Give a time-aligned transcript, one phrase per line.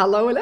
[0.00, 0.40] Hallo, hallo.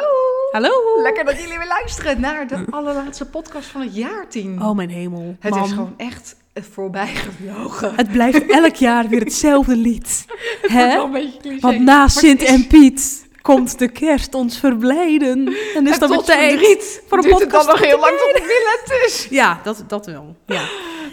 [0.53, 1.03] Hallo.
[1.03, 4.63] Lekker dat jullie weer luisteren naar de allerlaatste podcast van het jaar, Tien.
[4.63, 5.37] Oh mijn hemel.
[5.41, 7.93] het Mam, is gewoon echt voorbij gevlogen.
[7.97, 10.25] Het blijft elk jaar weer hetzelfde lied.
[10.63, 10.87] Het Hè?
[10.87, 11.61] wel een beetje cliché.
[11.61, 15.47] Want na Sint is- en Piet komt de kerst ons verblijden.
[15.75, 17.99] En is en dat weer tot tijd voor een duurt het dan podcast nog heel
[17.99, 19.27] lang tot het willen is.
[19.31, 20.37] Ja, dat, dat wel.
[20.47, 20.63] Ja.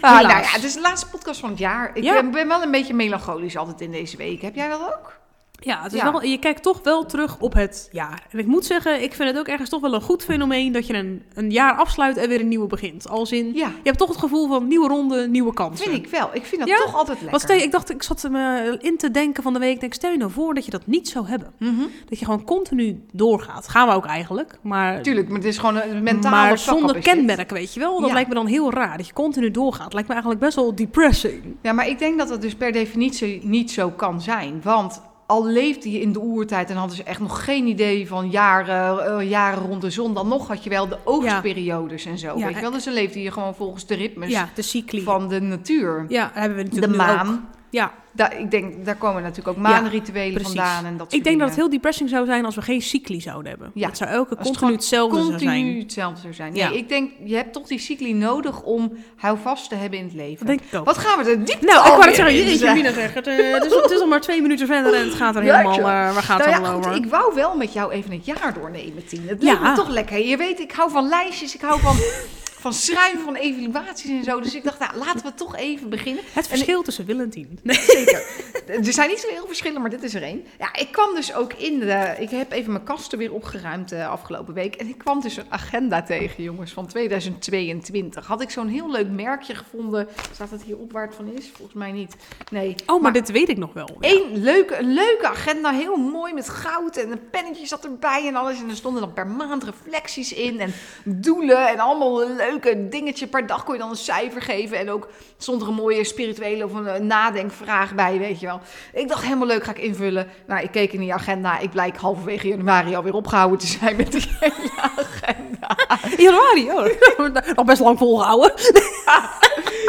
[0.00, 1.90] Ah, nou ja, het is de laatste podcast van het jaar.
[1.94, 2.22] Ik Ja.
[2.30, 4.42] ben wel een beetje melancholisch altijd in deze week.
[4.42, 5.14] Heb jij dat ook?
[5.60, 6.12] Ja, het is Ja.
[6.12, 8.26] Wel, je kijkt toch wel terug op het jaar.
[8.30, 10.86] En ik moet zeggen, ik vind het ook ergens toch wel een goed fenomeen dat
[10.86, 13.08] je een, een jaar afsluit en weer een nieuwe begint.
[13.08, 15.90] Als in, Ja, je hebt toch het gevoel van nieuwe ronde, nieuwe kansen.
[15.90, 16.28] vind ik wel.
[16.32, 16.76] Ik vind dat Ja?
[16.76, 17.40] toch altijd lekker.
[17.40, 20.10] Stel, ik dacht, ik zat me in te denken van de week, ik denk, stel
[20.10, 21.52] je nou voor dat je dat niet zou hebben.
[21.58, 21.80] Mhm.
[22.08, 23.68] Dat je gewoon continu doorgaat.
[23.68, 24.58] Gaan we ook eigenlijk.
[24.62, 27.98] Maar, Tuurlijk, maar het is gewoon een mentale maar zonder kenmerk, weet je wel.
[28.00, 28.14] Dat Ja.
[28.14, 28.96] lijkt me dan heel raar.
[28.96, 29.92] Dat je continu doorgaat.
[29.92, 31.42] Lijkt me eigenlijk best wel depressing.
[31.62, 34.60] Ja, maar ik denk dat dat dus per definitie niet zo kan zijn.
[34.62, 38.30] Want al leefde je in de oertijd en hadden ze echt nog geen idee van
[38.30, 40.14] jaren, eh, jaren rond de zon.
[40.14, 42.38] Dan nog had je wel de oogstperiodes en zo.
[42.38, 42.70] Ja, weet je wel?
[42.70, 45.02] Dus dan leefde je gewoon volgens de ritmes Ja, de cycli.
[45.02, 46.04] van de natuur.
[46.08, 47.16] Ja, hebben we De natuurlijk ook.
[47.16, 47.48] maan.
[47.70, 51.48] Ja, Daar, ik denk, daar komen natuurlijk ook maanrituelen vandaan en dat ik denk dat
[51.48, 53.70] het heel depressing zou zijn als we geen cycli zouden hebben.
[53.74, 53.86] Ja.
[53.88, 55.78] Het zou elke Als continu hetzelfde zou continu zijn.
[55.78, 56.54] hetzelfde zou zijn.
[56.54, 56.68] Ja.
[56.68, 60.14] Nee, ik denk, je hebt toch die cycli nodig om houvast te hebben in het
[60.14, 60.46] leven.
[60.46, 60.84] Dat denk ik ook.
[60.84, 62.72] Wat gaan we er diep Nou, ik wou het zeggen, in jeetje.
[62.72, 63.14] Mina zegt.
[63.14, 65.78] Het, eh, is, het is al maar twee minuten verder en het gaat er helemaal...
[65.78, 66.94] eh, waar gaat Nou het allemaal over?
[66.94, 69.22] ik wou wel met jou even het jaar doornemen, Tien.
[69.28, 70.26] Het lijkt me toch lekker.
[70.26, 71.96] Je weet, ik hou van lijstjes, ik hou van,
[72.58, 74.40] van schrijven, van evaluaties en zo.
[74.40, 76.22] Dus ik dacht, nou, laten we toch even beginnen.
[76.32, 77.58] Het verschil tussen Wil en Tien.
[77.64, 78.44] Zeker.
[78.66, 80.44] Er zijn niet zo heel veel verschillen, maar dit is er één.
[80.58, 82.14] Ja, ik kwam dus ook in de...
[82.18, 84.74] Ik heb even mijn kasten weer opgeruimd de afgelopen week.
[84.74, 88.26] En ik kwam dus een agenda tegen, jongens, van 2022.
[88.26, 90.08] Had ik zo'n heel leuk merkje gevonden.
[90.32, 91.50] Staat het hier op waar het van is?
[91.54, 92.16] Volgens mij niet.
[92.50, 92.74] Nee.
[92.86, 93.96] Oh, maar, dit weet ik nog wel.
[94.00, 98.36] Eén leuke, een leuke agenda, heel mooi met goud en een pennetje zat erbij en
[98.36, 98.60] alles.
[98.60, 100.72] En er stonden dan per maand reflecties in en
[101.04, 103.26] doelen en allemaal een leuke dingetje.
[103.26, 106.64] Per dag kon je dan een cijfer geven en ook stond er een mooie spirituele
[106.64, 108.60] of een, nadenkvraag bij, weet je wel.
[108.92, 110.28] Ik dacht, helemaal leuk, ga ik invullen.
[110.46, 114.12] Nou, ik keek in die agenda, ik blijk halverwege januari alweer opgehouden te zijn met
[114.12, 115.76] die hele agenda.
[116.16, 117.54] Januari, oh.
[117.56, 118.52] Nog best lang volgehouden.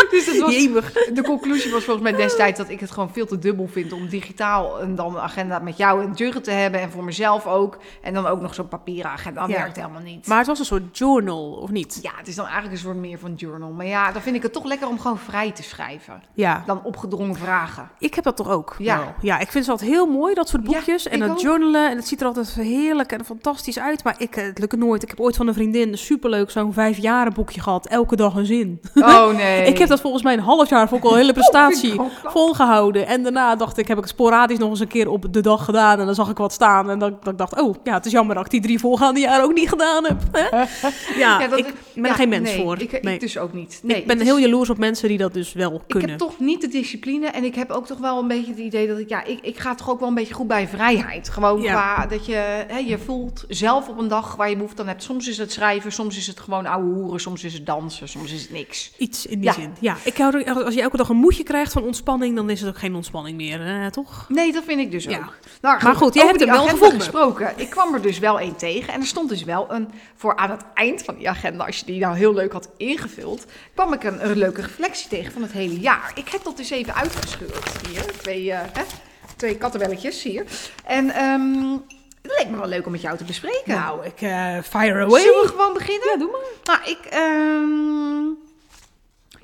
[0.09, 0.91] Dus het was, Jemig.
[0.91, 4.07] De conclusie was volgens mij destijds dat ik het gewoon veel te dubbel vind om
[4.07, 7.77] digitaal en dan een agenda met jou en Jurgen te hebben en voor mezelf ook.
[8.01, 9.41] En dan ook nog zo'n papieren agenda.
[9.41, 9.57] Dat Ja.
[9.57, 10.27] werkt helemaal niet.
[10.27, 11.99] Maar het was een soort journal, of niet?
[12.01, 13.69] ja, het is dan eigenlijk een soort meer van journal.
[13.71, 16.21] Maar ja, dan vind ik het toch lekker om gewoon vrij te schrijven.
[16.33, 16.63] Ja.
[16.65, 17.89] Dan opgedrongen vragen.
[17.99, 18.75] Ik heb dat toch ook?
[18.77, 18.97] Ja.
[18.97, 19.13] wel.
[19.21, 21.07] ja, ik vind ze altijd heel mooi, dat soort Ja, boekjes.
[21.07, 21.39] en dat ook.
[21.39, 21.89] journalen.
[21.89, 24.03] En het ziet er altijd heerlijk en fantastisch uit.
[24.03, 25.03] Maar ik, eh, het lukt nooit.
[25.03, 27.87] Ik heb ooit van een vriendin superleuk zo'n vijf jaren boekje gehad.
[27.87, 28.81] Elke dag een zin.
[28.95, 29.65] Oh nee.
[29.65, 32.11] Ik heb dat volgens mij een half jaar, ik al een hele prestatie, Oh, ook
[32.31, 33.07] volgehouden.
[33.07, 35.65] En daarna dacht ik, heb ik het sporadisch nog eens een keer op de dag
[35.65, 35.99] gedaan.
[35.99, 36.89] En dan zag ik wat staan.
[36.89, 39.43] En dan, ik dacht, oh, ja, het is jammer dat ik die drie voorgaande jaren
[39.43, 40.17] ook niet gedaan heb.
[41.17, 42.81] Ja, Ja, dat- ik ben ja, geen mens nee, voor.
[42.81, 43.19] Ik, ik Nee.
[43.19, 43.79] dus ook niet.
[43.83, 46.09] Nee, ik ben is- heel jaloers op mensen die dat dus wel Ik kunnen.
[46.09, 48.87] heb toch niet de discipline en ik heb ook toch wel een beetje het idee
[48.87, 51.29] dat ik, ja, ik, ik ga toch ook wel een beetje goed bij vrijheid.
[51.29, 51.71] Gewoon Ja.
[51.93, 52.35] qua dat je,
[52.67, 55.03] hè, je voelt zelf op een dag waar je behoefte aan hebt.
[55.03, 58.31] Soms is het schrijven, soms is het gewoon ouwe hoeren, soms is het dansen, soms
[58.33, 58.91] is het niks.
[58.97, 59.53] Iets in die Ja.
[59.53, 59.71] zin.
[59.79, 62.59] Ja, ik hou er, als je elke dag een moedje krijgt van ontspanning, dan is
[62.61, 64.25] het ook geen ontspanning meer, hè, toch?
[64.29, 65.17] Nee, dat vind ik dus Ja.
[65.17, 65.33] ook.
[65.61, 66.99] Nou, Maar goed, jij hebt hem wel gevonden.
[66.99, 67.53] gesproken.
[67.55, 70.49] Ik kwam er dus wel één tegen en er stond dus wel een, voor aan
[70.49, 74.03] het eind van die agenda, als je die nou heel leuk had ingevuld, kwam ik
[74.03, 76.11] een, een leuke reflectie tegen van het hele jaar.
[76.15, 78.83] Ik heb dat dus even uitgescheurd hier, twee, eh, hè,
[79.35, 80.45] twee kattenbelletjes hier.
[80.85, 81.71] En ehm,
[82.21, 83.73] het leek me wel leuk om met jou te bespreken.
[83.75, 85.21] Nou, ik eh, fire away.
[85.21, 86.07] Zullen we gewoon beginnen?
[86.07, 86.75] Ja, doe maar.
[86.77, 87.05] Nou, ik.
[87.05, 88.46] ehm,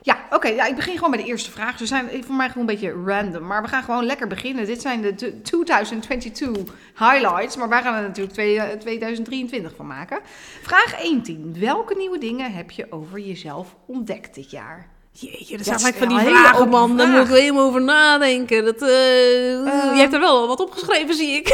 [0.05, 0.47] Ja, oké.
[0.47, 1.77] ja, ik begin gewoon met de eerste vraag.
[1.77, 3.45] Ze zijn voor mij gewoon een beetje random.
[3.47, 4.65] Maar we gaan gewoon lekker beginnen.
[4.65, 7.55] Dit zijn de t- 2022 highlights.
[7.57, 10.19] Maar wij gaan er natuurlijk twee- eh, 2023 van maken.
[10.61, 11.55] Vraag 110.
[11.59, 14.89] Welke nieuwe dingen heb je over jezelf ontdekt dit jaar?
[15.11, 16.97] Jeetje, dat zijn gelijk van die vragen, man.
[16.97, 18.65] Daar moet ik even over nadenken.
[18.65, 19.93] Dat, eh Ehm.
[19.95, 21.47] je hebt er wel wat opgeschreven, zie ik.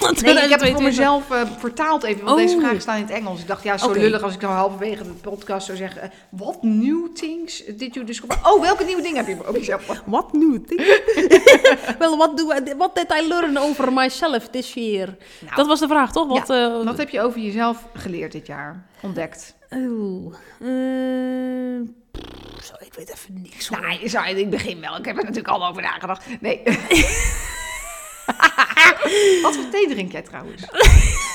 [0.00, 0.80] Nee, ik heb het voor 2022.
[0.82, 2.46] mezelf eh, vertaald even, want Oh.
[2.46, 3.40] deze vragen staan in het Engels.
[3.40, 6.10] Ik dacht, ja, zo lullig als ik dan halverwege de podcast zou zeggen...
[6.30, 8.38] What new things did you discover?
[8.42, 10.02] Oh, welke nieuwe dingen heb je over jezelf?
[10.04, 10.80] What new thing?
[11.98, 15.16] well, what, do I, what did I learn over myself this year?
[15.40, 16.28] Nou, dat was de vraag, toch?
[16.28, 18.86] Wat, eh, Wat heb je over jezelf geleerd dit jaar?
[19.02, 19.54] Ontdekt?
[19.70, 21.80] Oh, eh,
[22.12, 23.70] pff, zo, ik weet even niks.
[23.70, 24.96] Nou, zou, ik begin wel.
[24.96, 26.24] Ik heb er natuurlijk al over nagedacht.
[26.40, 26.62] Nee.
[29.42, 30.62] Wat voor thee drink jij trouwens?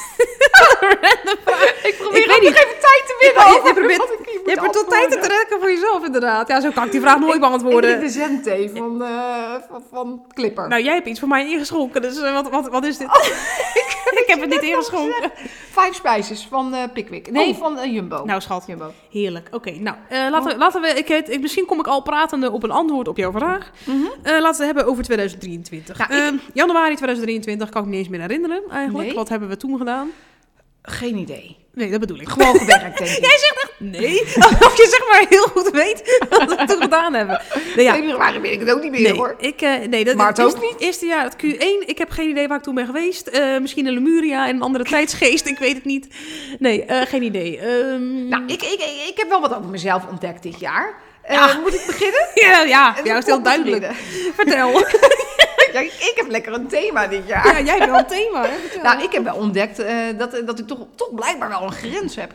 [1.83, 2.49] ik probeer Ik weet niet.
[2.55, 3.47] even tijd te winnen.
[3.49, 6.47] Ik- ik ik Ik Je hebt er tot tijd te trekken voor jezelf, inderdaad.
[6.47, 7.81] Ja, zo kan ik die vraag nooit Ik beantwoorden.
[7.89, 10.67] drink de zendthee van, eh, van, van Clipper.
[10.67, 13.07] Nou, jij hebt iets voor mij ingeschonken, dus eh, wat, wat, wat is dit?
[14.21, 15.31] ik, heb het niet ingeschonken.
[15.71, 17.31] Five Spices van eh, Pickwick.
[17.31, 17.57] Nee, Oh.
[17.57, 18.23] van Jumbo.
[18.25, 18.63] Nou, schat.
[18.67, 18.91] Jumbo.
[19.11, 19.47] Heerlijk.
[19.51, 19.95] Oké, nou,
[20.29, 20.87] laten, laten we...
[20.87, 23.71] Ik, weet- ik, misschien kom ik al pratende op een antwoord op jouw vraag.
[23.83, 23.97] Mhm.
[24.23, 25.97] Laten we het hebben over 2023.
[25.97, 29.07] Nou, ik- Ehm, januari 2023 kan ik me niet eens meer herinneren, eigenlijk.
[29.07, 29.15] Nee.
[29.17, 30.11] Wat hebben we toen gedaan?
[30.89, 31.57] Geen idee.
[31.73, 32.29] Nee, dat bedoel ik.
[32.29, 33.19] Gewoon gewerkt, denk ik.
[33.27, 34.21] Jij zegt echt nee.
[34.67, 37.41] Of je zeg maar heel goed weet wat we toen gedaan hebben.
[37.75, 37.93] Nee, ja.
[37.93, 39.35] Februari weet ik het ook niet meer, Nee, hoor.
[39.39, 42.29] ik, eh, nee dat, Maart het ook eerste- Eerste jaar, het Q1, ik heb geen
[42.29, 43.27] idee waar ik toen ben geweest.
[43.27, 46.07] Eh, misschien in Lemuria en een andere tijdsgeest, ik weet het niet.
[46.59, 47.57] Nee, eh, geen idee.
[47.59, 50.93] Ehm, Nou, ik, ik, ik, ik heb wel wat over mezelf ontdekt dit jaar.
[51.21, 51.59] Eh, Ja.
[51.61, 52.27] Moet ik beginnen?
[52.45, 53.85] ja, ja, ja, is heel duidelijk.
[54.35, 54.83] Vertel.
[55.73, 57.45] Ja, ik heb lekker een thema dit jaar.
[57.47, 58.81] ja, jij hebt wel een thema, hè?
[58.81, 62.15] Nou, ik heb wel ontdekt eh, dat, dat ik toch, toch blijkbaar wel een grens
[62.15, 62.31] heb.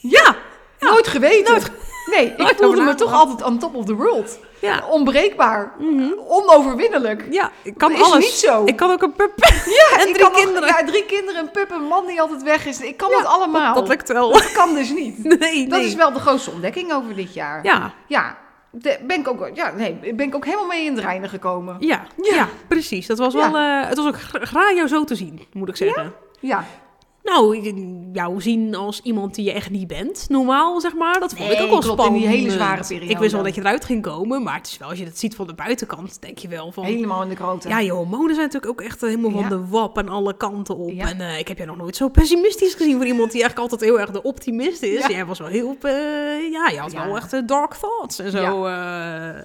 [0.00, 0.36] ja,
[0.80, 1.62] Nooit geweten.
[2.10, 4.38] nee, ik Nooit voelde me toch altijd on top of the world.
[4.60, 4.84] ja.
[4.90, 5.72] Onbreekbaar.
[5.78, 6.12] Mhm.
[6.28, 7.24] Onoverwinnelijk.
[7.30, 8.24] Ja, ik kan Dat is alles.
[8.24, 8.62] niet zo.
[8.64, 9.32] Ik kan ook een pup.
[9.64, 10.68] Ja, en drie nog- kinderen.
[10.68, 12.80] ja, drie kinderen, een pup, een man die altijd weg is.
[12.80, 13.74] Ik kan Ja, dat allemaal.
[13.74, 14.32] Dat lukt wel.
[14.32, 15.24] Dat kan dus niet.
[15.38, 15.86] Nee, Dat nee.
[15.88, 17.64] is wel de grootste ontdekking over dit jaar.
[17.64, 18.36] Ja, Ja,
[18.82, 21.76] de- ben ik ook, ja, nee, ben ik ook helemaal mee in het reinen gekomen.
[21.78, 23.06] ja, ja, precies.
[23.06, 25.76] Dat was wel, eh, het was ook gra- graag jou zo te zien, moet ik
[25.76, 26.12] zeggen.
[26.40, 26.64] Ja,
[27.26, 27.60] Nou,
[28.12, 31.20] jou zien als iemand die je echt niet bent, normaal zeg maar.
[31.20, 32.40] Dat vond Nee, ik ook wel klopt, in die spannend.
[32.42, 33.10] hele zware periode.
[33.12, 35.18] Ik wist wel dat je eruit ging komen, maar het is wel, als je dat
[35.18, 36.84] ziet van de buitenkant, denk je wel van...
[36.84, 37.68] helemaal in de grote.
[37.68, 40.90] Ja, je hormonen zijn natuurlijk ook echt helemaal van de wap en alle kanten op.
[40.90, 41.08] Ja.
[41.08, 43.90] En eh, ik heb jij nog nooit zo pessimistisch gezien voor iemand die eigenlijk altijd
[43.90, 45.00] heel erg de optimist is.
[45.00, 45.08] Ja.
[45.08, 45.92] Jij was wel heel, eh,
[46.50, 48.62] ja, je had wel echt eh, dark thoughts en zo.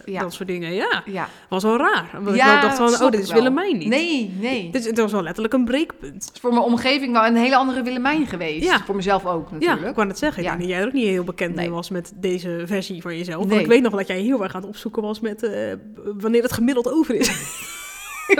[0.05, 1.03] Dat soort dingen, ja.
[1.05, 1.29] ja.
[1.49, 2.09] Was wel raar.
[2.23, 3.31] Want Ja, ik dacht van, oh, dit is.
[3.31, 3.87] Willemijn niet.
[3.87, 4.69] Nee, nee.
[4.71, 6.29] Dit, het was wel letterlijk een breekpunt.
[6.33, 8.63] is voor mijn omgeving wel een hele andere Willemijn geweest.
[8.63, 8.83] Ja.
[8.85, 9.87] Voor mezelf ook Ja, natuurlijk.
[9.89, 10.39] ik wou net zeggen.
[10.43, 10.55] Ik Ja.
[10.55, 11.69] denk dat jij ook niet heel bekend Nee.
[11.69, 13.47] was met deze versie van jezelf.
[13.47, 15.73] Want ik weet nog dat jij heel erg aan het opzoeken was met eh,
[16.17, 17.27] wanneer het gemiddeld over is.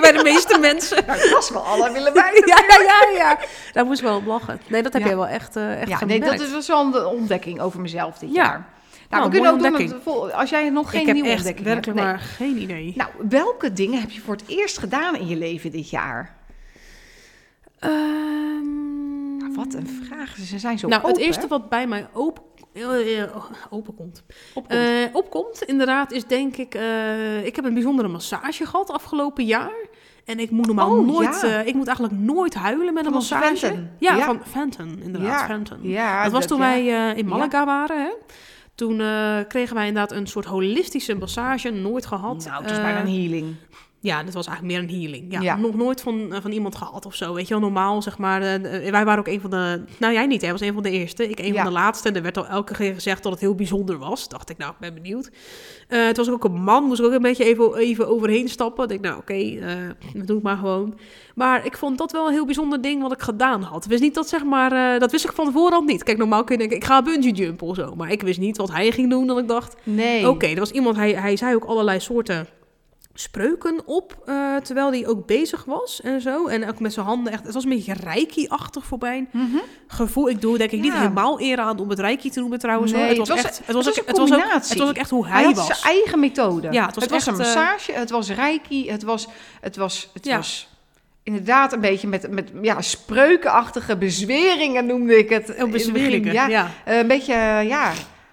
[0.01, 1.03] Bij de meeste mensen.
[1.07, 2.33] Nou, dat was wel alle Willemijn.
[2.45, 3.39] ja, ja, ja, ja.
[3.73, 4.59] Daar moest ik wel op lachen.
[4.67, 5.07] Nee, dat heb Ja.
[5.07, 8.43] jij wel echt, echt Ja, nee, dat is wel een ontdekking over mezelf dit Ja.
[8.43, 8.67] jaar.
[9.09, 10.33] Nou, Nou, we kunnen ook doen ontdekking.
[10.33, 12.11] als jij nog geen ik heb nieuwe echt ontdekking werkelijk hebt.
[12.11, 12.93] maar geen idee.
[12.95, 16.35] Nou, welke dingen heb je voor het eerst gedaan in je leven dit jaar?
[17.79, 19.00] Ehm,
[19.55, 20.35] wat een vraag.
[20.35, 21.47] Ze zijn zo nou, het open, eerste hè?
[21.47, 22.43] wat bij mij open,
[22.73, 23.29] eh, eh,
[23.69, 24.23] open komt.
[24.53, 24.79] Opkomt.
[24.79, 26.73] Eh, opkomt, inderdaad, is denk ik...
[27.43, 29.89] ik heb een bijzondere massage gehad afgelopen jaar.
[30.25, 31.41] En ik moet normaal Oh, nooit...
[31.41, 31.59] ja.
[31.61, 33.55] ik moet eigenlijk nooit huilen met Van een massage.
[33.55, 33.89] Fenton.
[33.99, 34.25] Ja, Ja.
[34.25, 35.39] van Fenton, inderdaad.
[35.39, 35.45] Ja.
[35.45, 35.79] Fenton.
[35.81, 38.11] ja, dat was toen wij in Malaga waren, hè.
[38.75, 38.97] Toen
[39.47, 42.45] kregen wij inderdaad een soort holistische massage, nooit gehad.
[42.45, 43.55] Nou, het was bijna een healing.
[44.03, 45.31] Ja, dit was eigenlijk meer een healing.
[45.31, 45.55] Ja, Ja.
[45.55, 47.33] Nog nooit van, eh, van iemand gehad of zo.
[47.33, 48.41] Weet je wel, normaal zeg maar.
[48.41, 49.83] eh, wij waren ook een van de...
[49.99, 50.51] Nou, jij niet, hè.
[50.51, 51.29] was een van de eerste.
[51.29, 51.53] Ik een Ja.
[51.53, 52.09] van de laatste.
[52.09, 54.27] En er werd al elke keer gezegd dat het heel bijzonder was.
[54.29, 55.29] Dacht ik, nou, ik ben benieuwd.
[55.87, 56.83] Eh, het was ook een man.
[56.83, 58.83] Moest ik ook een beetje even, even overheen stappen.
[58.83, 59.75] Ik denk, nou, oké, eh,
[60.13, 60.97] dat doe ik maar gewoon.
[61.35, 63.85] Maar ik vond dat wel een heel bijzonder ding wat ik gedaan had.
[63.85, 64.99] Wist niet dat, zeg maar...
[64.99, 66.03] dat wist ik van voorhand niet.
[66.03, 67.95] Kijk, normaal kun je denken, ik ga bungee jumpen of zo.
[67.95, 69.27] Maar ik wist niet wat hij ging doen.
[69.27, 70.29] Dat ik dacht, Nee.
[70.29, 72.47] Oké, er was iemand, hij, hij zei ook allerlei soorten
[73.13, 76.47] spreuken op, eh, terwijl hij ook bezig was en zo.
[76.47, 79.27] En ook met zijn handen echt, het was een beetje reiki-achtig voorbij.
[79.31, 79.57] Mhm.
[79.87, 80.97] Gevoel, ik doe denk ik niet Ja.
[80.99, 82.91] helemaal eer aan om het reiki te noemen trouwens.
[82.93, 83.01] hoor.
[83.03, 84.69] Het was, het was- echt, het het was, was ook, een het was ook, combinatie.
[84.69, 85.65] het was ook echt hoe Hij, was.
[85.65, 86.67] zijn eigen methode.
[86.71, 89.27] Ja, het was het was een eh, massage, het was reiki, het was,
[89.61, 90.35] het was, het Ja.
[90.35, 90.69] was
[91.23, 95.55] inderdaad een beetje met, met ja, spreukenachtige bezweringen noemde ik het.
[95.59, 96.33] Oh, bezweringen, begin.
[96.33, 96.47] ja.
[96.47, 97.63] Ja, eh, een beetje, eh,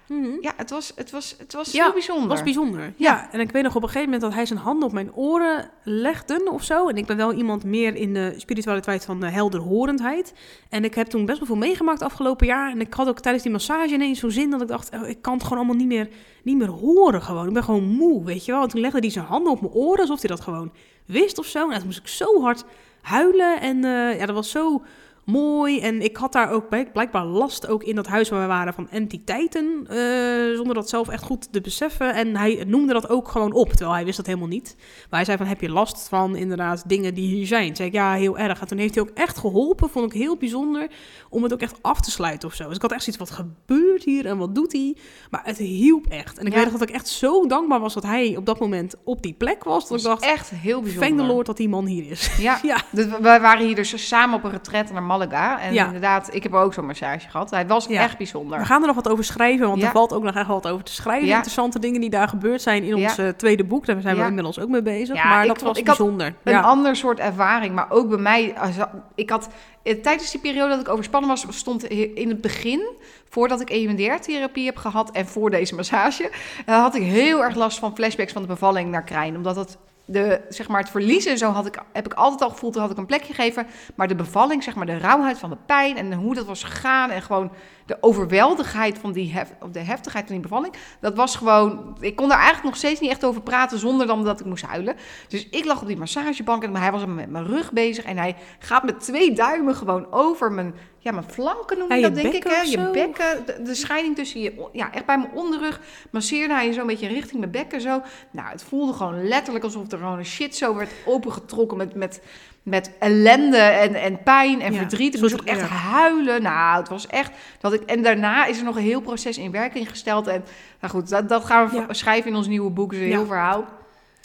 [0.09, 0.29] ja, Mhm.
[0.41, 2.27] ja, het was, het was, het was Ja, heel bijzonder.
[2.27, 2.79] was bijzonder.
[2.81, 2.91] Ja.
[2.95, 3.27] Ja.
[3.31, 5.69] en ik weet nog op een gegeven moment dat hij zijn handen op mijn oren
[5.83, 6.87] legde of zo.
[6.87, 10.33] En ik ben wel iemand meer in de spiritualiteit van de helderhorendheid.
[10.69, 12.71] En ik heb toen best wel veel meegemaakt afgelopen jaar.
[12.71, 15.21] En ik had ook tijdens die massage ineens zo'n zin dat ik dacht, oh, ik
[15.21, 16.09] kan het gewoon allemaal niet meer,
[16.43, 17.47] niet meer horen gewoon.
[17.47, 18.61] Ik ben gewoon moe, weet je wel.
[18.61, 20.71] En toen legde hij zijn handen op mijn oren alsof hij dat gewoon
[21.05, 21.69] wist of zo.
[21.69, 22.63] En toen moest ik zo hard
[23.01, 23.61] huilen.
[23.61, 24.81] En eh, ja, dat was zo
[25.31, 25.79] mooi.
[25.79, 28.73] En ik had daar ook blijk- blijkbaar last ook in dat huis waar we waren
[28.73, 29.87] van entiteiten.
[29.87, 32.13] eh, zonder dat zelf echt goed te beseffen.
[32.13, 34.75] En hij noemde dat ook gewoon op, terwijl hij wist dat helemaal niet.
[34.77, 37.75] Maar hij zei van, heb je last van inderdaad dingen die hier zijn?
[37.75, 38.59] Zei ik, ja, heel erg.
[38.61, 40.87] En toen heeft hij ook echt geholpen, vond ik heel bijzonder,
[41.29, 42.67] om het ook echt af te sluiten of zo.
[42.67, 44.95] Dus ik had echt zoiets, wat gebeurt hier en wat doet hij?
[45.29, 46.37] Maar het hielp echt.
[46.37, 46.63] En ik Ja.
[46.63, 49.63] weet dat ik echt zo dankbaar was dat hij op dat moment op die plek
[49.63, 49.87] was.
[49.87, 51.07] Dat Dat ik dacht, echt heel bijzonder.
[51.07, 52.37] thank the Lord dat die man hier is.
[52.37, 52.77] Ja, Ja.
[52.91, 55.17] Dus wij waren hier dus samen op een retret naar Malaga.
[55.27, 55.59] Malaga.
[55.61, 55.85] En Ja.
[55.85, 57.49] inderdaad, ik heb ook zo'n massage gehad.
[57.51, 58.01] Hij was Ja.
[58.01, 58.59] echt bijzonder.
[58.59, 60.83] We gaan er nog wat over schrijven, want er valt ook nog echt wat over
[60.83, 61.27] te schrijven.
[61.29, 63.85] Interessante dingen die daar gebeurd zijn in ons eh, tweede boek.
[63.85, 65.15] Daar zijn we inmiddels ook mee bezig.
[65.15, 66.33] Ja, maar dat vond- was bijzonder.
[66.43, 68.53] Een ander soort ervaring, maar ook bij mij.
[68.57, 68.75] als-
[69.15, 69.49] Ik had,
[69.83, 72.87] eh, tijdens die periode dat ik overspannen was, stond in het begin,
[73.29, 76.31] voordat ik EMDR-therapie heb gehad en voor deze massage,
[76.65, 79.35] eh, had ik heel erg last van flashbacks van de bevalling naar Krijn.
[79.35, 79.77] Omdat het,
[80.11, 82.91] de, zeg maar, het verliezen, zo had ik, heb ik altijd al gevoeld, toen had
[82.91, 83.67] ik een plekje gegeven.
[83.95, 87.09] Maar de bevalling, zeg maar, de rauwheid van de pijn en hoe dat was gegaan
[87.09, 87.51] en gewoon
[87.89, 92.15] de overweldigheid van die hef, of de heftigheid van die bevalling, dat was gewoon, ik
[92.15, 94.95] kon daar eigenlijk nog steeds niet echt over praten zonder dan dat ik moest huilen.
[95.27, 98.03] Dus ik lag op die massagebank en hij was met mijn rug bezig.
[98.03, 102.15] En hij gaat met twee duimen gewoon over mijn, ja, mijn flanken noem je dat
[102.15, 102.43] denk ik.
[102.43, 102.61] Hè?
[102.61, 105.81] Je bekken, de, de scheiding tussen je, ja, echt bij mijn onderrug.
[106.11, 108.01] Masseerde hij zo een beetje richting mijn bekken zo.
[108.31, 112.21] Nou, het voelde gewoon letterlijk alsof er gewoon een shit zo werd opengetrokken met, met,
[112.69, 115.15] met ellende en, en pijn en Ja, verdriet.
[115.15, 115.65] Ik moest ook echt ja.
[115.65, 116.41] huilen.
[116.41, 117.81] Nou, het was echt dat ik.
[117.81, 120.27] En daarna is er nog een heel proces in werking gesteld.
[120.27, 120.43] En
[120.81, 121.93] nou goed, dat, dat gaan we Ja.
[121.93, 122.93] schrijven in ons nieuwe boek.
[122.93, 123.65] is een heel verhaal.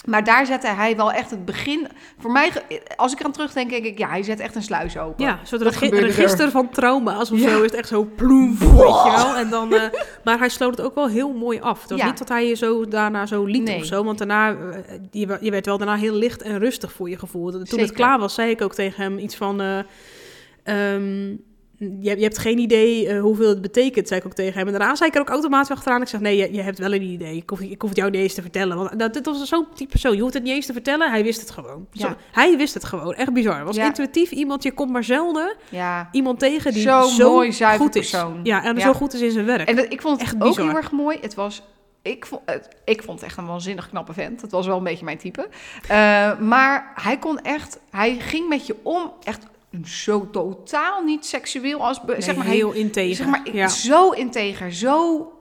[0.04, 1.86] Maar daar zette hij wel echt het begin.
[2.18, 2.52] Voor mij,
[2.96, 5.24] als ik eraan terugdenk, denk ik, ja, hij zet echt een sluis open.
[5.24, 6.00] Ja, er.
[6.00, 7.48] register van trauma's of Ja.
[7.48, 7.56] zo.
[7.56, 9.36] Is het echt zo ploem, weet je wel.
[9.36, 9.82] En dan, eh,
[10.24, 11.80] maar hij sloot het ook wel heel mooi af.
[11.80, 12.06] Het was Ja.
[12.06, 13.78] niet dat hij je zo daarna zo liet Nee.
[13.78, 14.04] of zo.
[14.04, 17.50] Want daarna, eh, je, je werd wel daarna heel licht en rustig voor je gevoel.
[17.50, 17.84] Toen Zeker.
[17.86, 19.60] het klaar was, zei ik ook tegen hem iets van...
[19.60, 19.78] eh,
[20.62, 21.36] ehm,
[21.78, 24.66] je, je hebt geen idee eh, hoeveel het betekent, zei ik ook tegen hem.
[24.66, 26.02] En daarna zei ik er ook automatisch achteraan.
[26.02, 27.36] Ik zeg, nee, je, je hebt wel een idee.
[27.36, 28.76] Ik hoef, ik hoef het jou niet eens te vertellen.
[28.76, 30.14] Want dat, dit was zo'n type persoon.
[30.16, 31.10] Je hoeft het niet eens te vertellen.
[31.10, 31.86] Hij wist het gewoon.
[31.90, 32.08] Ja.
[32.08, 33.14] Zo, hij wist het gewoon.
[33.14, 33.56] Echt bizar.
[33.56, 33.84] Het was Ja.
[33.84, 34.62] intuïtief iemand.
[34.62, 36.08] Je komt maar zelden ja.
[36.12, 38.10] iemand tegen die Zo'n zo mooi, goed is.
[38.10, 38.40] persoon.
[38.42, 39.68] Ja, en zo goed is in zijn werk.
[39.68, 40.66] En dat, ik vond het Echt ook bizar.
[40.66, 41.18] heel erg mooi.
[41.20, 41.62] Het was,
[42.02, 44.40] ik, vond, het, ik vond het echt een waanzinnig knappe vent.
[44.40, 45.48] Het was wel een beetje mijn type.
[45.88, 49.46] Eh, maar hij kon echt, hij ging met je om, echt
[49.84, 53.14] zo totaal niet seksueel als, Nee, zeg maar, heel integer.
[53.16, 53.68] zeg maar, ja.
[53.68, 55.32] zo integer, zo,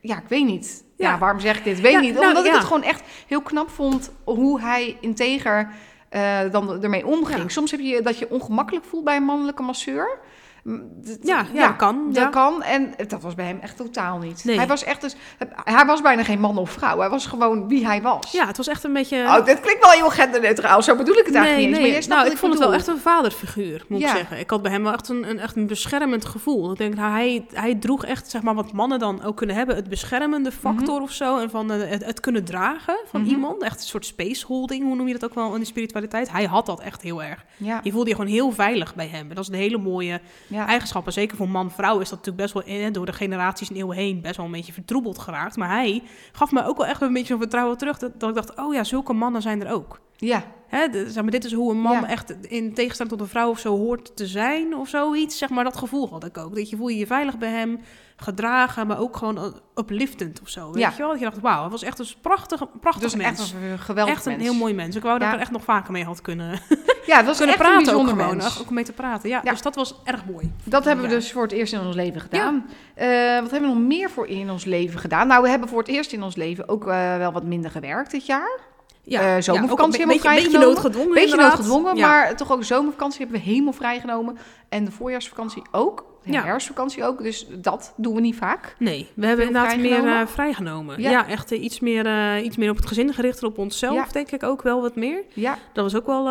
[0.00, 0.84] ja, ik weet niet.
[0.96, 1.18] Ja, Ja.
[1.18, 1.80] waarom zeg ik dit?
[1.80, 2.14] Weet Ja, niet.
[2.14, 5.70] nou, Omdat ik het gewoon echt heel knap vond hoe hij integer
[6.08, 7.50] eh, dan ermee omging.
[7.50, 10.18] Soms heb je dat je ongemakkelijk voelt bij een mannelijke masseur.
[10.66, 10.90] Mm,
[11.22, 12.28] Ja, ja, dat kan, Dat ja.
[12.28, 12.62] kan.
[12.62, 14.44] En dat was bij hem echt totaal niet.
[14.44, 14.56] Nee.
[14.56, 15.16] Hij was echt dus,
[15.64, 16.98] hij was bijna geen man of vrouw.
[16.98, 18.32] Hij was gewoon wie hij was.
[18.32, 19.16] ja, het was echt een beetje...
[19.22, 20.82] Oh, dit klinkt wel heel genderneutraal.
[20.82, 22.06] Zo bedoel ik het eigenlijk nee, niet eens.
[22.06, 22.08] nee.
[22.08, 24.10] Maar nou, wat ik vond het wel echt een vaderfiguur, moet Ja.
[24.10, 24.38] ik zeggen.
[24.38, 26.70] Ik had bij hem wel echt een, een, echt een beschermend gevoel.
[26.72, 29.76] Ik denk, nou, hij, hij droeg echt, zeg maar, wat mannen dan ook kunnen hebben.
[29.76, 31.38] Het beschermende factor of zo.
[31.38, 33.30] En van eh, het, het kunnen dragen van Mhm.
[33.30, 33.62] iemand.
[33.62, 36.30] Echt een soort space holding, hoe noem je dat ook wel in de spiritualiteit.
[36.32, 37.44] Hij had dat echt heel erg.
[37.56, 39.28] Ja, Je voelde je gewoon heel veilig bij hem.
[39.28, 40.20] En dat is een hele mooie
[40.56, 40.66] ja.
[40.66, 41.12] eigenschappen.
[41.12, 44.20] Zeker voor man-vrouw is dat natuurlijk best wel eh, door de generaties en eeuwen heen
[44.20, 45.56] best wel een beetje vertroebeld geraakt.
[45.56, 47.98] Maar hij gaf me ook wel echt een beetje zo'n vertrouwen terug.
[47.98, 50.00] Dat, dat ik dacht, oh ja, zulke mannen zijn er ook.
[50.16, 50.42] ja.
[50.66, 52.08] Hè, de- zeg maar, dit is hoe een man Ja.
[52.08, 55.38] echt in tegenstelling tot een vrouw of zo hoort te zijn of zoiets.
[55.38, 56.54] Zeg maar, dat gevoel had ik ook.
[56.56, 57.80] Dat je voel je je veilig bij hem,
[58.16, 60.66] gedragen, maar ook gewoon upliftend of zo.
[60.72, 60.90] Weet Ja.
[60.90, 61.08] je wel?
[61.08, 63.40] Dat je dacht, wauw, het was echt een prachtig, prachtig Dus mens.
[63.40, 64.44] echt een geweldig Echt een mens.
[64.44, 64.96] heel mooi mens.
[64.96, 65.28] Ik wou dat Ja.
[65.28, 66.50] ik er echt nog vaker mee had kunnen,
[67.06, 68.36] Ja, het was kunnen echt praten een ook gewoon.
[68.36, 68.60] mens.
[68.60, 69.28] Ook om mee te praten.
[69.28, 69.50] Ja, Ja.
[69.50, 70.52] dus dat was erg mooi.
[70.64, 71.16] Dat hebben we Ja.
[71.16, 72.66] dus voor het eerst in ons leven gedaan.
[72.94, 73.06] Eh,
[73.40, 75.26] wat hebben we nog meer voor in ons leven gedaan?
[75.26, 78.10] Nou, we hebben voor het eerst in ons leven ook eh, wel wat minder gewerkt
[78.10, 78.58] dit jaar.
[79.02, 82.08] Ja, Eh, ja, zomervakantie ook een helemaal beetje, beetje noodgedwongen Beetje noodgedwongen, Ja.
[82.08, 84.38] maar toch ook zomervakantie hebben we helemaal vrijgenomen.
[84.68, 86.04] En de voorjaarsvakantie ook.
[86.26, 86.42] De Ja.
[86.42, 87.22] herfstvakantie ook.
[87.22, 88.74] Dus dat doen we niet vaak.
[88.78, 90.20] Nee, we hebben inderdaad meer vrijgenomen?
[90.20, 91.00] eh, vrijgenomen.
[91.02, 91.10] Ja.
[91.10, 93.94] Ja, echt eh, iets, meer, eh, iets meer op het gezin gericht en op onszelf,
[93.94, 94.06] Ja.
[94.12, 95.22] denk ik ook wel wat meer.
[95.32, 96.30] Ja, Dat was ook wel,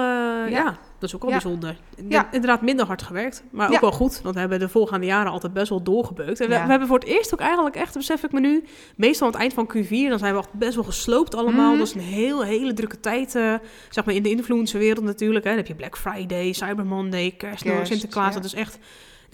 [0.50, 0.64] ja.
[1.00, 1.78] dat is ook wel bijzonder.
[2.10, 2.28] Ja.
[2.32, 4.20] Inderdaad minder hard gewerkt, maar ook wel goed.
[4.22, 6.40] Want we hebben de voorgaande jaren altijd best wel doorgebeukt.
[6.40, 8.64] En we, we hebben voor het eerst ook eigenlijk echt, besef ik me nu,
[8.96, 11.70] meestal aan het eind van Q4, dan zijn we echt best wel gesloopt allemaal.
[11.70, 11.78] Mhm.
[11.78, 13.32] Dat is een heel, hele drukke tijd,
[13.90, 15.44] zeg maar in de influencerwereld natuurlijk.
[15.44, 15.50] Hè.
[15.50, 18.34] Dan heb je Black Friday, Cyber Monday, Kerst, Kerst, Sinterklaas.
[18.34, 18.78] Dat is echt,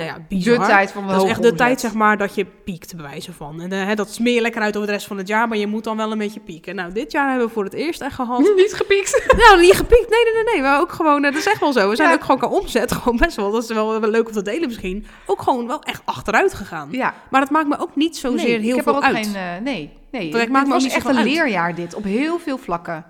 [0.06, 0.60] nou ja, bizar.
[0.60, 3.06] de tijd van de Dat is echt de tijd, zeg maar, dat je piekt, bij
[3.06, 3.62] wijze van.
[3.62, 5.58] En eh, hè, dat smeer je lekker uit over de rest van het jaar, maar
[5.58, 6.76] je moet dan wel een beetje pieken.
[6.76, 8.40] Nou, dit jaar hebben we voor het eerst echt gehad.
[8.56, 9.24] Niet gepiekt.
[9.48, 10.10] nou, niet gepiekt.
[10.10, 10.62] Nee, nee, nee, nee.
[10.62, 11.90] Maar ook gewoon, eh, dat is echt wel zo.
[11.90, 12.16] We zijn Ja.
[12.16, 14.68] ook gewoon qua omzet, gewoon best wel, dat is wel, wel leuk om te delen
[14.68, 16.88] misschien, ook gewoon wel echt achteruit gegaan.
[16.92, 17.14] Ja.
[17.30, 19.16] Maar dat maakt me ook niet zozeer nee, heel ik heb veel ook uit.
[19.28, 19.36] geen...
[19.36, 20.36] eh, nee, nee.
[20.38, 21.26] Het maakt me ook was niet echt een uit.
[21.26, 21.94] leerjaar dit.
[21.94, 23.06] Op heel veel vlakken.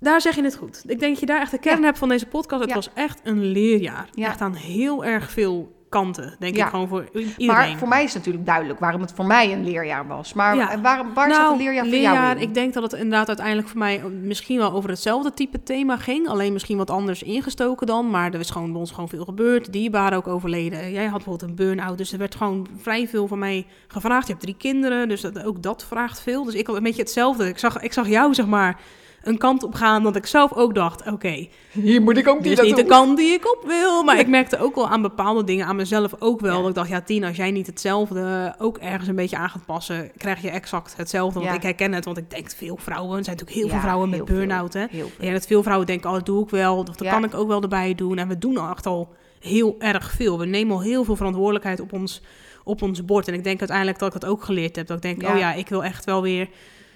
[0.00, 0.82] Daar zeg je het goed.
[0.86, 1.84] Ik denk dat je daar echt de kern Ja.
[1.84, 2.60] hebt van deze podcast.
[2.60, 2.74] Het Ja.
[2.76, 4.08] was echt een leerjaar.
[4.12, 4.26] Ja.
[4.26, 6.64] Echt aan heel erg veel kanten, denk Ja.
[6.64, 7.46] ik gewoon voor iedereen.
[7.46, 10.32] Maar voor mij is natuurlijk duidelijk waarom het voor mij een leerjaar was.
[10.32, 10.70] Maar Ja.
[10.70, 12.42] en waar, zat een leerjaar voor jou in?
[12.42, 16.28] Ik denk dat het inderdaad uiteindelijk voor mij misschien wel over hetzelfde type thema ging.
[16.28, 18.10] Alleen misschien wat anders ingestoken dan.
[18.10, 19.72] Maar er is gewoon bij ons gewoon veel gebeurd.
[19.72, 20.92] Dierbaren ook overleden.
[20.92, 21.98] Jij had bijvoorbeeld een burn-out.
[21.98, 24.26] Dus er werd gewoon vrij veel van mij gevraagd.
[24.26, 26.44] Je hebt drie kinderen, dus dat, ook dat vraagt veel.
[26.44, 27.48] Dus ik had een beetje hetzelfde.
[27.48, 28.80] Ik zag, ik zag jou, zeg maar...
[29.24, 32.58] een kant op gaan dat ik zelf ook dacht, oké, Hier moet ik ook dit
[32.58, 34.02] is niet de kant die ik op wil.
[34.02, 36.58] Maar ik merkte ook wel aan bepaalde dingen, aan mezelf ook wel, Ja.
[36.60, 39.66] dat ik dacht, ja Tien, als jij niet hetzelfde ook ergens een beetje aan gaat
[39.66, 41.38] passen, krijg je exact hetzelfde.
[41.38, 41.56] Want Ja.
[41.56, 44.08] ik herken het, want ik denk veel vrouwen, er zijn natuurlijk heel Ja, veel vrouwen
[44.08, 44.84] met burn-out, hè.
[45.18, 47.48] Ja, dat veel vrouwen denken, oh, dat doe ik wel, of dat kan ik ook
[47.48, 48.18] wel erbij doen.
[48.18, 50.38] En we doen al echt al heel erg veel.
[50.38, 52.22] We nemen al heel veel verantwoordelijkheid op ons,
[52.64, 53.28] op ons bord.
[53.28, 54.86] En ik denk uiteindelijk dat ik dat ook geleerd heb.
[54.86, 55.32] Dat ik denk, Ja.
[55.32, 56.48] oh ja, ik wil echt wel weer...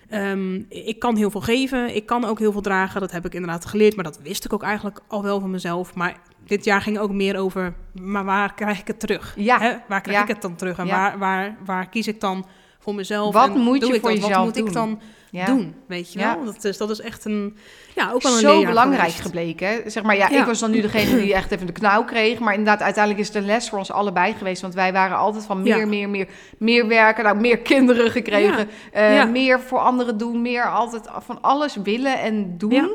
[0.09, 3.01] ehm, ik kan heel veel geven, ik kan ook heel veel dragen.
[3.01, 5.95] Dat heb ik inderdaad geleerd, maar dat wist ik ook eigenlijk al wel van mezelf.
[5.95, 9.35] Maar dit jaar ging ook meer over, maar waar krijg ik het terug?
[9.37, 9.59] Ja.
[9.61, 9.77] Hè?
[9.89, 10.23] Waar krijg Ja.
[10.23, 10.79] ik het dan terug?
[10.79, 10.93] En Ja.
[10.97, 12.47] waar, waar, waar kies ik dan
[12.89, 13.35] voor mezelf?
[13.35, 14.19] Wat En moet je ik voor dat?
[14.19, 14.67] jezelf Wat moet doen?
[14.67, 15.45] ik dan Ja.
[15.47, 15.75] doen?
[15.87, 16.35] Weet je Ja.
[16.37, 16.45] wel?
[16.45, 17.57] Dat is, dat is echt een,
[17.95, 19.21] ja, ook wel een Zo belangrijk geweest.
[19.21, 19.91] gebleken.
[19.91, 20.41] Zeg maar, ja, Ja.
[20.41, 22.39] ik was dan nu degene die echt even de knauw kreeg.
[22.39, 24.63] Maar inderdaad, uiteindelijk is het een les voor ons allebei geweest.
[24.63, 26.29] Want wij waren altijd van meer, meer, meer,
[26.59, 27.25] meer werken.
[27.25, 28.69] Nou, meer kinderen gekregen.
[28.93, 29.25] eh.
[29.25, 30.43] Meer voor anderen doen.
[30.43, 32.91] Meer altijd van alles willen en doen.